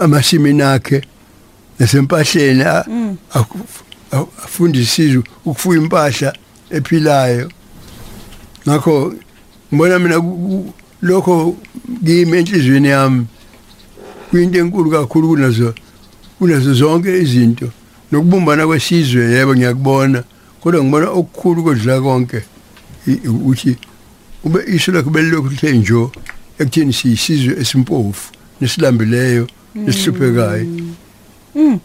Amasimini 0.01 0.63
akhe 0.63 1.03
nasempahleni 1.79 2.63
a- 2.63 2.85
afundisizwe 4.45 5.23
ukufuya 5.45 5.81
impahla 5.83 6.33
ephilayo. 6.71 7.51
Ngakho 8.69 9.15
ngibona 9.73 9.99
mina 9.99 10.17
lokho 11.03 11.57
kimi 12.05 12.39
enhlizweni 12.39 12.89
yami 12.89 13.27
kuyinto 14.31 14.59
enkulu 14.59 14.91
kakhulu 14.91 15.29
kunazo 15.29 15.75
kunazo 16.39 16.75
zonke 16.75 17.19
izinto. 17.23 17.71
Nokubumbana 18.13 18.67
kwesizwe 18.67 19.25
yebo 19.33 19.55
ngiyakubona. 19.57 20.25
Kodwa 20.65 20.81
ngibona 20.85 21.09
okukhulu 21.13 21.61
kodlula 21.65 22.01
konke. 22.01 22.41
I- 23.07 23.29
ukuthi 23.29 23.77
ube 24.45 24.61
iso 24.67 24.93
lakho 24.93 25.11
belilokhu 25.11 25.49
lithe 25.49 25.73
njo 25.77 26.13
ekutheni 26.59 26.93
siyisizwe 26.93 27.61
esimpofu 27.61 28.33
nesilambileyo 28.61 29.45
nesihluphekayo. 29.75 30.67
Mm. 31.55 31.79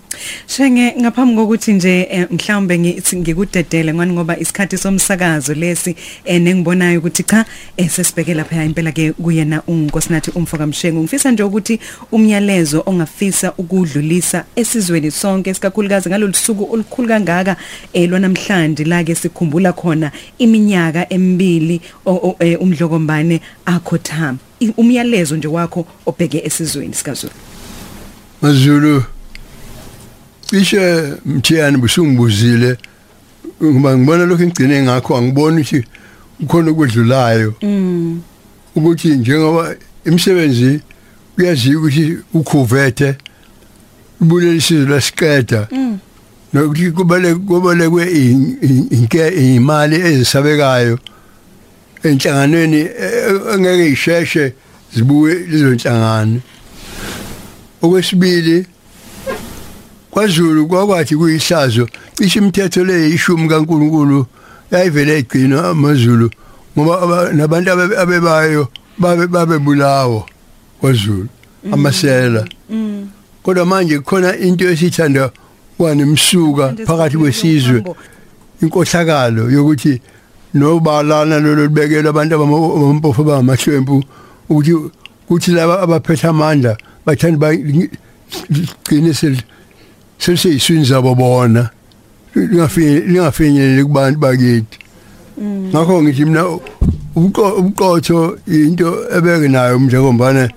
Shenge 0.48 0.96
ngaphambi 1.00 1.36
kokuthi 1.36 1.74
nje 1.74 2.08
eh, 2.12 2.28
mhlawumbe 2.32 2.80
ngithi 2.80 3.16
ngikudedele 3.16 3.94
ngani 3.94 4.14
ngoba 4.14 4.40
isikhathi 4.40 4.78
somsakazo 4.78 5.54
lesi 5.54 5.96
eh, 6.26 6.42
nengibonayo 6.42 7.00
ukuthi 7.00 7.24
cha 7.24 7.46
eh, 7.78 7.90
sesibheke 7.90 8.34
lapha 8.34 8.64
impela 8.64 8.92
ke 8.92 9.12
kuyena 9.12 9.62
unkosinathi 9.68 10.32
umfoka 10.32 10.68
mshengu. 10.68 11.02
Ngifisa 11.02 11.32
nje 11.32 11.44
ukuthi 11.44 11.80
umyalezo 12.12 12.84
ongafisa 12.86 13.54
ukudlulisa 13.58 14.46
esizweni 14.56 15.12
sonke 15.12 15.54
sikakhulukazi 15.54 16.10
ngalolu 16.10 16.34
suku 16.34 16.74
olukhulu 16.74 17.08
kangaka 17.08 17.56
lwanamhlanje 17.94 18.84
la 18.84 19.04
ke 19.04 19.16
sikhumbula 19.16 19.74
khona 19.74 20.12
iminyaka 20.38 21.14
emibili 21.14 21.82
umdlokombane 22.60 23.42
akhothama. 23.66 24.38
Umyalezo 24.78 25.38
nje 25.38 25.48
wakho 25.48 25.86
obheke 26.06 26.42
esizweni 26.46 26.94
sikaZulu. 26.94 27.34
Mazulu 28.42 29.04
cishe 30.50 31.14
mthiyani 31.26 31.78
busungibuzile. 31.78 32.78
Ngoba 33.64 33.98
ngibona 33.98 34.26
lokho 34.26 34.44
engcine 34.44 34.84
ngakho 34.84 35.18
angiboni 35.18 35.62
ukuthi 35.62 35.84
kukhona 36.40 36.72
okwedlulayo. 36.72 37.54
Mm. 37.62 38.22
ukuthi 38.76 39.08
njengoba 39.08 39.76
imisebenzi 40.06 40.80
kuyaziwa 41.36 41.82
ukuthi 41.82 42.18
ukhuvethe 42.34 43.16
ubulele 44.22 44.58
isizwe 44.58 44.90
lasiqeda. 44.90 45.68
Nokuthi 46.54 46.92
kubale 46.92 47.36
kubalekwe 47.36 48.04
inke 48.92 49.28
imali 49.28 49.96
ezisabekayo 49.96 51.00
enhlanganweni 52.04 52.78
eh, 52.78 53.54
engeke 53.54 53.86
isheshe 53.92 54.54
zibuye 54.94 55.34
lezo 55.36 55.70
nhlangano. 55.76 56.40
Okwesibili 57.82 58.66
kwaZulu 60.12 60.68
kwakwathi 60.68 61.16
kuyihlazo 61.16 61.88
cishe 62.18 62.40
imithetho 62.40 62.84
le 62.84 63.10
ishumi 63.10 63.48
kaNkuluNkulu 63.50 64.26
yayivele 64.72 65.20
igcina 65.20 65.70
amaZulu 65.70 66.30
ngoba 66.78 67.02
aba- 67.02 67.34
nabantu 67.34 67.72
abe- 67.72 67.98
abebayo 67.98 68.68
babe 68.98 69.28
babebulawo 69.28 70.26
kwaZulu 70.82 71.28
amasela. 71.72 72.46
Kodwa 73.44 73.66
manje 73.66 74.00
kukhona 74.00 74.38
into 74.38 74.70
esithanda 74.70 75.32
kwanemsuka 75.78 76.74
phakathi 76.86 77.18
kwesizwe. 77.18 77.84
inkohlakalo 78.62 79.50
yokuthi 79.52 80.02
nobalana 80.54 81.40
lolo 81.40 81.64
libekela 81.68 82.10
abantu 82.10 82.36
abampofu 82.36 83.22
abangamahlwempu 83.22 84.04
ukuthi 84.50 84.74
kuthi 85.28 85.52
laba 85.52 85.80
abaphethe 85.82 86.28
amandla 86.28 86.78
bathanda 87.06 87.38
bagcine 87.40 87.90
seliseyiswini 90.20 90.86
zabo 90.86 91.16
bona 91.16 91.70
lingafinyeleli 92.36 93.84
kubantu 93.84 94.20
bakithi. 94.20 94.78
Ngakho 95.42 96.04
ngithi 96.04 96.26
mina 96.26 96.44
ubuqo- 97.16 97.54
ubuqotho 97.60 98.38
into 98.48 99.06
ebeke 99.18 99.48
nayo 99.48 99.80
njengombana 99.80 100.50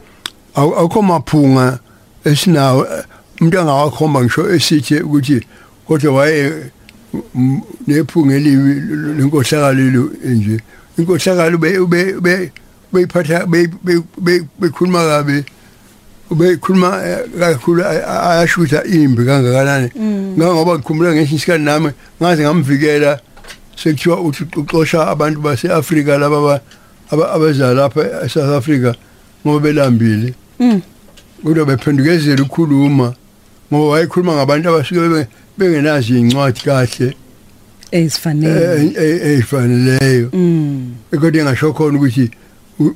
awu- 0.55 0.75
awukho 0.79 1.03
maphunga 1.03 1.79
esinawo 2.25 2.87
umuntu 3.41 3.61
angawakhomba 3.61 4.21
ngisho 4.25 4.51
esithi 4.55 5.01
ukuthi 5.01 5.41
kodwa 5.87 6.13
waye 6.15 6.53
mm, 7.35 7.61
nephunga 7.87 8.35
elibi 8.35 8.75
lenkohlakalelo 9.17 10.11
nje. 10.25 10.61
Inkohlakalo 10.99 11.59
be 11.59 11.79
be- 11.87 12.21
be 12.21 12.53
beyiphatha 12.93 13.47
be- 13.47 13.71
be- 13.85 14.03
be- 14.21 14.45
bekhuluma 14.61 14.99
kabi. 15.09 15.45
Ubekhuluma 16.33 16.89
eh, 17.07 17.19
kakhulu 17.39 17.85
ay- 17.85 18.05
ayashutha 18.31 18.85
imbi 18.85 19.25
kangakanani? 19.25 19.89
Ngoba 20.39 20.79
ngikhumbula 20.79 21.13
ngesinye 21.13 21.37
isikhathi 21.37 21.65
nami 21.65 21.91
ngaze 22.21 22.43
ngamvikela 22.43 23.21
sekuthiwa 23.77 24.21
uthi 24.21 24.45
uxosha 24.57 25.07
abantu 25.09 25.41
base-afrika 25.41 26.19
laba 26.19 26.37
aba- 26.39 26.61
aba- 27.13 27.31
abeza 27.35 27.75
lapha 27.75 28.01
e-south 28.25 28.53
africa 28.59 28.95
ngoba 29.47 29.61
belambile. 29.61 30.35
Kodwa 31.45 31.65
bephendukezela 31.67 32.43
ukukhuluma 32.43 33.15
ngoba 33.73 33.87
wayekhuluma 33.93 34.33
ngabantu 34.37 34.69
abasuke 34.69 35.27
bengenazo 35.59 36.15
iy'ncwadi 36.15 36.61
kahle. 36.61 37.09
Ezifanele. 37.93 38.93
Ey'faneleyo 39.29 40.29
kodwa 41.21 41.41
engasho 41.41 41.73
khona 41.73 41.99
ukuthi 41.99 42.31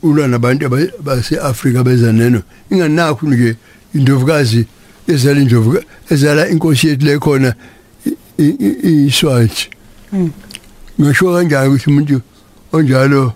ulwa 0.02 0.28
nabantu 0.28 0.66
aba- 0.66 0.92
base-afrika 1.04 1.84
beza 1.84 2.12
neno 2.12 2.42
inganakho 2.70 3.26
nje 3.26 3.56
indovukazi 3.94 4.66
ezala 5.08 5.40
indlovu 5.40 5.78
ezala 6.10 6.48
inkosi 6.48 6.88
yethu 6.88 7.04
le 7.06 7.18
khona 7.18 7.54
i- 8.38 8.56
i- 8.66 8.78
iyiswathi 8.88 9.68
ngisho 11.00 11.32
kanjalo 11.34 11.70
ukuthi 11.70 11.90
umuntu 11.90 12.20
onjalo 12.72 13.32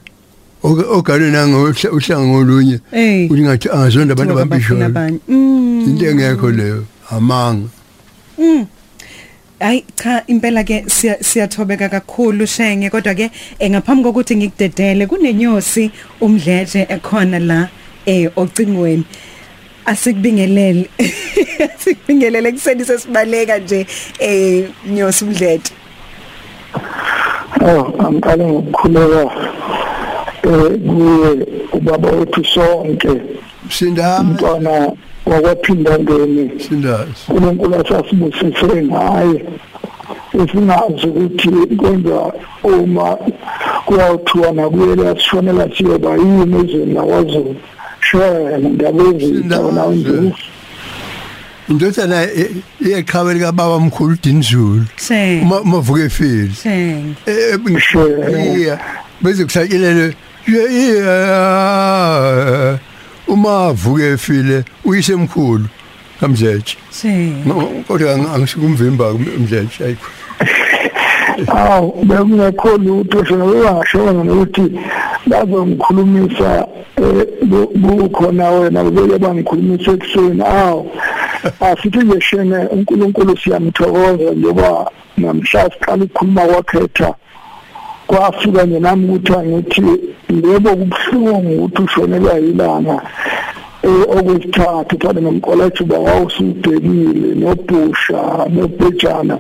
oga- 0.63 0.89
ogalwe 0.97 1.31
nangohlanga 1.31 2.27
ngolunye 2.27 2.81
Eh. 2.93 3.27
ukuthi 3.27 3.43
ngathi 3.43 3.69
angazonda 3.69 4.13
abantu 4.13 4.33
Njengoba 4.33 4.45
bafuna 4.45 4.85
abambishoyo 4.85 4.87
abanye. 4.87 5.19
Mm. 5.29 5.85
into 5.89 6.05
engekho 6.11 6.51
leyo 6.51 6.85
amanga 7.11 7.69
Ay 9.61 9.85
cha 9.95 10.23
impela 10.27 10.65
ke 10.65 10.85
siya- 10.89 11.21
siyathobeka 11.23 11.89
kakhulu 11.89 12.47
shenge 12.47 12.91
kodwa 12.91 13.15
ke 13.15 13.31
eh, 13.59 13.71
ngaphambi 13.71 14.03
kokuthi 14.05 14.37
ngikudedele 14.37 15.07
kunenyosi 15.07 15.91
umdletshe 16.21 16.87
ekhona 16.89 17.39
la 17.39 17.69
eh 18.07 18.31
ocingweni. 18.37 19.05
Asikubingelele 19.87 20.89
asikubingelele 21.77 22.53
kuseni 22.53 22.85
sesibaleka 22.85 23.59
nje 23.59 23.87
eh 24.19 24.65
nyosi 24.89 25.25
umdletshe 25.25 25.73
Oh, 27.63 27.93
angiqale 27.99 28.45
ngokukhuleka 28.47 29.23
eh 30.45 30.73
kuye 30.89 31.47
ubaba 31.73 32.09
wethu 32.11 32.45
sonke. 32.45 33.11
Sinda 33.71 34.21
umntwana 34.21 34.93
wakwaphindangeni 35.27 36.51
sindazi 36.69 37.11
uNkulunkulu 37.29 37.75
asasibusise 37.77 38.83
ngaye. 38.83 39.45
Esingazi 40.43 41.07
ukuthi 41.07 41.51
kwenza 41.77 42.33
uma 42.63 43.19
kuyawuthiwa 43.87 44.53
nakuyela 44.53 45.15
sishonela 45.17 45.69
siyoba 45.77 46.11
yini 46.11 46.57
ezweni 46.65 46.95
lakwazulu. 46.95 47.57
Shela 48.01 48.59
ndaba 48.59 49.03
ezitha 49.05 49.59
nawe 49.73 49.97
nje. 49.97 50.33
indodana 51.69 52.27
iyeqhawe 52.81 53.35
likababa 53.35 53.81
mkhulu 53.81 54.17
dinizulu 54.23 54.85
Shenge. 54.97 55.43
uma 55.43 55.61
uma 55.61 55.81
vuka 55.81 56.03
efile 56.03 56.51
Shenge. 56.63 57.15
iya. 58.59 58.79
Bese 59.23 59.45
kuhlatshelele 59.45 60.15
uma 63.31 63.67
avuka 63.67 64.05
efile 64.05 64.65
uyisemkhulu 64.85 65.65
kamjeje 66.21 66.77
Shenge. 66.93 67.55
kodwa 67.89 68.13
angisikumvimba 68.35 69.11
umjeje 69.13 69.85
ayikho 69.85 70.11
awu 71.49 72.05
bekungekho 72.05 72.77
lutho 72.77 73.25
shona 73.25 73.45
bengashono 73.47 74.25
nokuthi 74.25 74.65
bazongikhulumisa 75.27 76.67
eh, 76.97 77.27
bu- 77.43 77.71
bukhona 77.75 78.51
wena 78.51 78.85
beke 78.85 79.19
bangikhulumisa 79.19 79.91
ekuseni. 79.93 80.43
Awu 80.43 80.91
asithi 81.61 81.99
nje 81.99 82.21
shene 82.21 82.57
unkulunkulu 82.67 83.37
siyamthokoza 83.37 84.31
njengoba 84.33 84.91
namhla 85.17 85.71
siqala 85.71 86.05
ukukhuluma 86.05 86.41
kwakhetha. 86.43 87.15
Kwafika 88.11 88.65
nje 88.65 88.81
nami 88.81 89.05
ukuthi 89.09 89.33
angithi 89.33 89.83
yebo 90.51 90.71
kubuhlungu 90.71 91.65
ukuthi 91.65 91.83
ushonelwa 91.83 92.35
yilanga 92.35 93.03
eh, 93.83 94.03
okwesithathu 94.17 94.97
thana 94.97 95.21
nomkolajuba 95.21 95.99
wawusubhekile 95.99 97.35
nobhusha 97.41 98.21
nobhejana. 98.55 99.39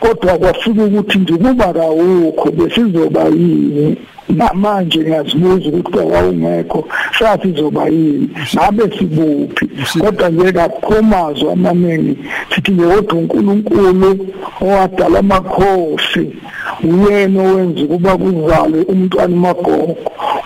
Kodwa 0.00 0.38
kwafika 0.38 0.82
ukuthi 0.84 1.18
nje 1.18 1.34
kuba 1.34 1.72
kawukho 1.72 2.50
besizoba 2.50 3.24
yini 3.24 3.96
namanje 4.28 4.98
ngiyazibuza 5.00 5.68
ukuthi 5.68 5.98
kwawungekho 5.98 6.88
sathi 7.18 7.48
izoba 7.48 7.84
yini? 7.88 8.28
Ngabe 8.54 8.98
sibuphi? 8.98 9.66
Kodwa 10.00 10.28
nje 10.28 10.52
kakhomazwa 10.52 11.52
amaningi 11.52 12.18
sithi 12.54 12.70
nje 12.72 12.84
kodwa 12.84 13.18
unkulunkulu 13.18 14.26
owadala 14.60 15.18
amakhosi 15.18 16.30
uyena 16.84 17.42
owenza 17.42 17.80
ukuba 17.84 18.16
kuzalwe 18.16 18.82
umntwana 18.88 19.34
umagogo 19.36 19.96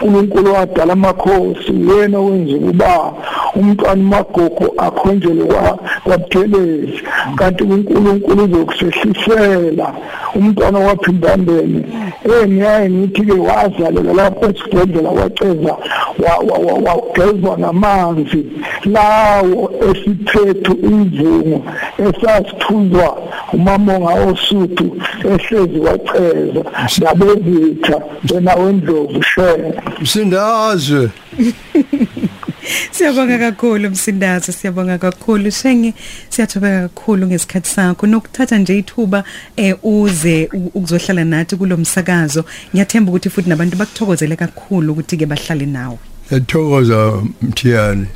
unkulunkulu 0.02 0.50
owadala 0.50 0.92
amakhosi 0.92 1.72
uyena 1.72 2.18
owenza 2.18 2.56
ukuba 2.56 3.12
umntwana 3.56 4.02
umagogo 4.02 4.74
akhonjelwe 4.78 5.44
kwa- 5.44 5.78
kwabuthelezi 6.04 6.92
kanti 7.36 7.64
unkulunkulu 7.64 8.44
uzokusehlisela 8.44 9.94
umntwana 10.34 10.78
waphindandene 10.78 11.84
eh 12.24 12.48
ngiyaye 12.48 12.90
ngithi-ke 12.90 13.32
wazalela 13.78 14.12
lapho 14.12 14.46
esibhedlela 14.50 15.10
waceza 15.10 15.76
wa- 16.18 16.38
wa- 16.38 16.58
wa- 16.58 16.94
wagezwa 16.94 17.58
ngamanzi. 17.58 18.46
Lawo 18.84 19.72
esiphethu 19.90 20.72
imvumo 20.82 21.62
esasithuzwa 21.98 23.18
umamonga 23.52 24.14
osuthu 24.30 24.96
ehlezi 25.24 25.78
waceza. 25.80 26.64
Nabezitha 27.02 28.00
wena 28.34 28.54
wendlovu 28.54 29.22
shela 29.22 29.82
msindazwe. 30.00 31.08
Siyabonga 32.90 33.38
kakhulu 33.38 33.90
msindazo. 33.90 34.52
Siyabonga 34.52 34.98
kakhulu. 34.98 35.50
Shenge 35.50 35.94
siyathobeka 36.28 36.88
kakhulu 36.88 37.26
ngesikhathi 37.26 37.70
sakho. 37.70 38.06
Nokuthatha 38.06 38.58
nje 38.58 38.78
ithuba 38.78 39.24
eh 39.56 39.76
uze 39.82 40.48
ukuzohlala 40.52 41.24
nathi 41.24 41.56
kulomsakazo 41.56 42.44
ngiyathemba 42.74 43.10
ukuthi 43.10 43.30
futhi 43.30 43.48
nabantu 43.48 43.76
bakuthokozele 43.76 44.36
kakhulu 44.36 44.92
ukuthi 44.92 45.16
ke 45.16 45.26
bahlale 45.26 45.66
nawe. 45.66 45.98
Yathokoza 46.30 47.22
mthiyane. 47.42 48.06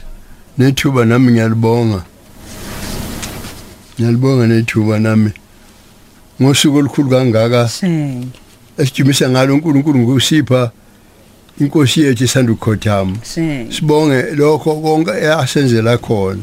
Nethuba 0.59 1.05
nami 1.05 1.33
ngiyalibonga. 1.33 2.03
Ngiyalibonga 3.97 4.47
nethuba 4.47 4.99
nami. 4.99 5.31
Ngosuku 6.43 6.77
olukhulu 6.79 7.11
kangaka 7.11 7.69
shenge. 7.69 8.45
esijimisa 8.79 9.31
ngalo 9.31 9.55
uNkulunkulu 9.55 9.99
ngosipha 9.99 10.71
inkosi 11.61 12.01
yethu 12.01 12.25
isanda 12.25 12.53
ukukhothama 12.53 13.17
she 13.25 13.67
sibonge 13.71 14.23
lokho 14.35 14.75
konke 14.83 15.11
asenzela 15.11 15.99
khona. 15.99 16.43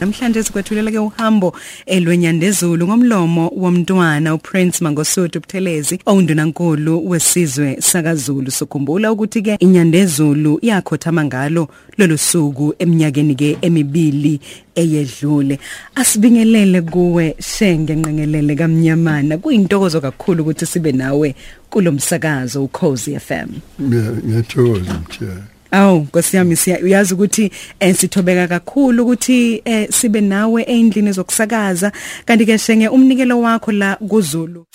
Namhlanje 0.00 0.42
sikwethulela 0.42 0.90
ke 0.90 0.98
uhambo 0.98 1.54
elwenyandezulu 1.86 2.86
ngomlomo 2.86 3.52
womntwana 3.56 4.34
uPrince 4.34 4.84
Mangosuthu 4.84 5.40
Buthelezi 5.40 6.00
owundunankulu 6.06 7.08
wesizwe 7.08 7.76
sakaZulu. 7.80 8.50
Sokhumbula 8.50 9.12
ukuthi 9.12 9.42
ke 9.42 9.56
inyandezulu 9.60 10.58
yakhothama 10.62 11.24
ngalo 11.24 11.68
lolu 11.98 12.18
suku 12.18 12.74
eminyakeni 12.78 13.34
ke 13.34 13.58
emibili 13.62 14.40
eyedlule. 14.74 15.58
Asibingelele 15.94 16.82
kuwe 16.82 17.36
shenge 17.40 17.94
nqengelele 17.94 18.54
kamnyamana. 18.56 19.38
Kuyintokozo 19.38 20.00
kakhulu 20.00 20.42
ukuthi 20.42 20.66
sibe 20.66 20.92
nawe 20.92 21.34
kulomsakazo 21.70 22.64
uCozi 22.64 23.18
FM 23.20 23.48
Ngiya- 23.82 24.12
ngiyathokoza 24.26 24.94
mthana 24.94 25.42
Aw 25.70 25.96
nkosiyami 25.96 26.56
siya 26.56 26.78
uyazi 26.80 27.14
ukuthi 27.14 27.50
eh, 27.80 27.94
sithobeka 27.94 28.48
kakhulu 28.48 29.02
ukuthi 29.02 29.62
eh, 29.64 29.88
sibe 29.90 30.20
nawe 30.20 30.62
endlini 30.62 31.12
zokusakaza. 31.12 31.92
Kanti 32.24 32.46
ke 32.46 32.58
shenge 32.58 32.88
umnikelo 32.88 33.40
wakho 33.40 33.72
la 33.72 33.96
kuZulu. 33.96 34.66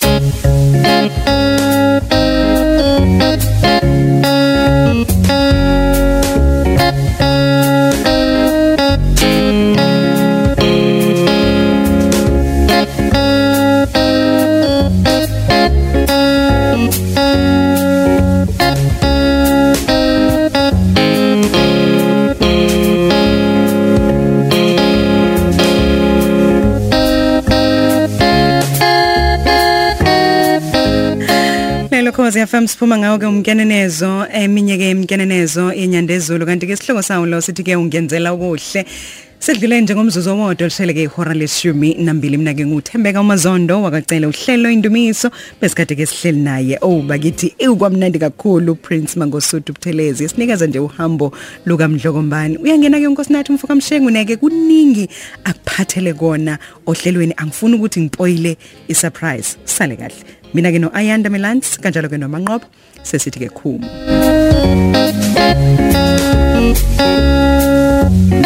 Lelo 32.12 32.24
khozi 32.24 32.46
FM 32.46 32.66
siphuma 32.66 32.98
ngawo 32.98 33.18
ke 33.18 33.26
umkenenezo 33.26 34.26
eminye 34.28 34.76
ke 34.76 34.90
imkenenezo 34.90 35.72
yenyandezulu. 35.72 36.44
Kanti 36.44 36.66
ke 36.66 36.76
sihloko 36.76 37.02
sawo 37.02 37.24
lo 37.26 37.40
sithi 37.40 37.64
ke 37.64 37.72
ungenzela 37.72 38.34
ukuhle 38.36 38.84
Sidlule 39.42 39.80
njengomzuzu 39.80 40.30
owodwa 40.30 40.68
lishele 40.68 40.94
ke 40.94 41.02
ihora 41.02 41.34
leshumi 41.34 41.94
nambili. 41.94 42.36
Mina 42.36 42.54
ke 42.54 42.66
nguthembeka 42.66 43.20
umazondo 43.20 43.82
wakacela 43.82 44.28
uhlelo 44.28 44.70
indumiso. 44.70 45.30
Besikade 45.60 45.96
ke 45.96 46.06
sihleli 46.06 46.40
naye. 46.40 46.78
Oh 46.80 47.02
bakithi 47.02 47.54
ikwamnandi 47.58 48.18
kakhulu 48.18 48.76
Prince 48.76 49.18
Mangosuthu 49.18 49.72
Buthelezi. 49.72 50.28
Sinikeza 50.28 50.66
nje 50.66 50.78
uhambo 50.78 51.32
luka 51.66 51.88
Mdlokombani 51.88 52.56
uyangena 52.56 53.00
ke 53.00 53.06
unkosinathi 53.08 53.52
mfoka 53.52 53.74
mshengu 53.74 54.10
neke 54.10 54.36
kuningi 54.36 55.08
akuphathele 55.44 56.14
kona 56.14 56.58
ohlelweni. 56.86 57.34
Angifuni 57.36 57.74
ukuthi 57.74 58.00
ngipoile 58.00 58.56
isurprise. 58.88 59.56
Sale 59.64 59.96
kahle. 59.96 60.24
Mina 60.54 60.70
ke 60.70 60.78
no 60.78 60.90
Ayanda 60.94 61.30
Milans 61.30 61.80
kanjalo 61.80 62.08
ke 62.08 62.16
nomanqobo 62.16 62.64
sesithi 63.02 63.40
ke 63.40 63.48
khuma 63.48 63.88
umlando 68.02 68.42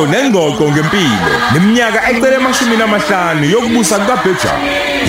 kanjalo 0.00 0.06
nengxoxo 0.06 0.70
ngempilo. 0.70 1.30
Neminyaka 1.54 2.10
ecele 2.10 2.36
emashumi 2.36 2.76
namahlanu 2.76 3.44
yokubusa 3.44 3.98
kukaBeja 3.98 4.52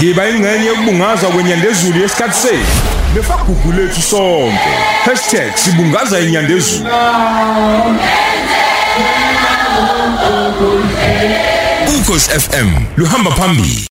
yiba 0.02 0.30
ingcenye 0.30 0.66
yokubungazwa 0.66 1.30
kwenyandezulu 1.32 2.00
yesikhathi 2.00 2.34
sethu. 2.34 2.82
Nefagugu 3.16 3.72
lethu 3.72 4.02
sonke. 4.02 4.72
#sibungaza 5.56 6.20
inyandezulu. 6.20 6.89
Ukhosi 12.00 12.30
FM 12.30 12.70
luhamba 12.98 13.32
phambili. 13.32 13.88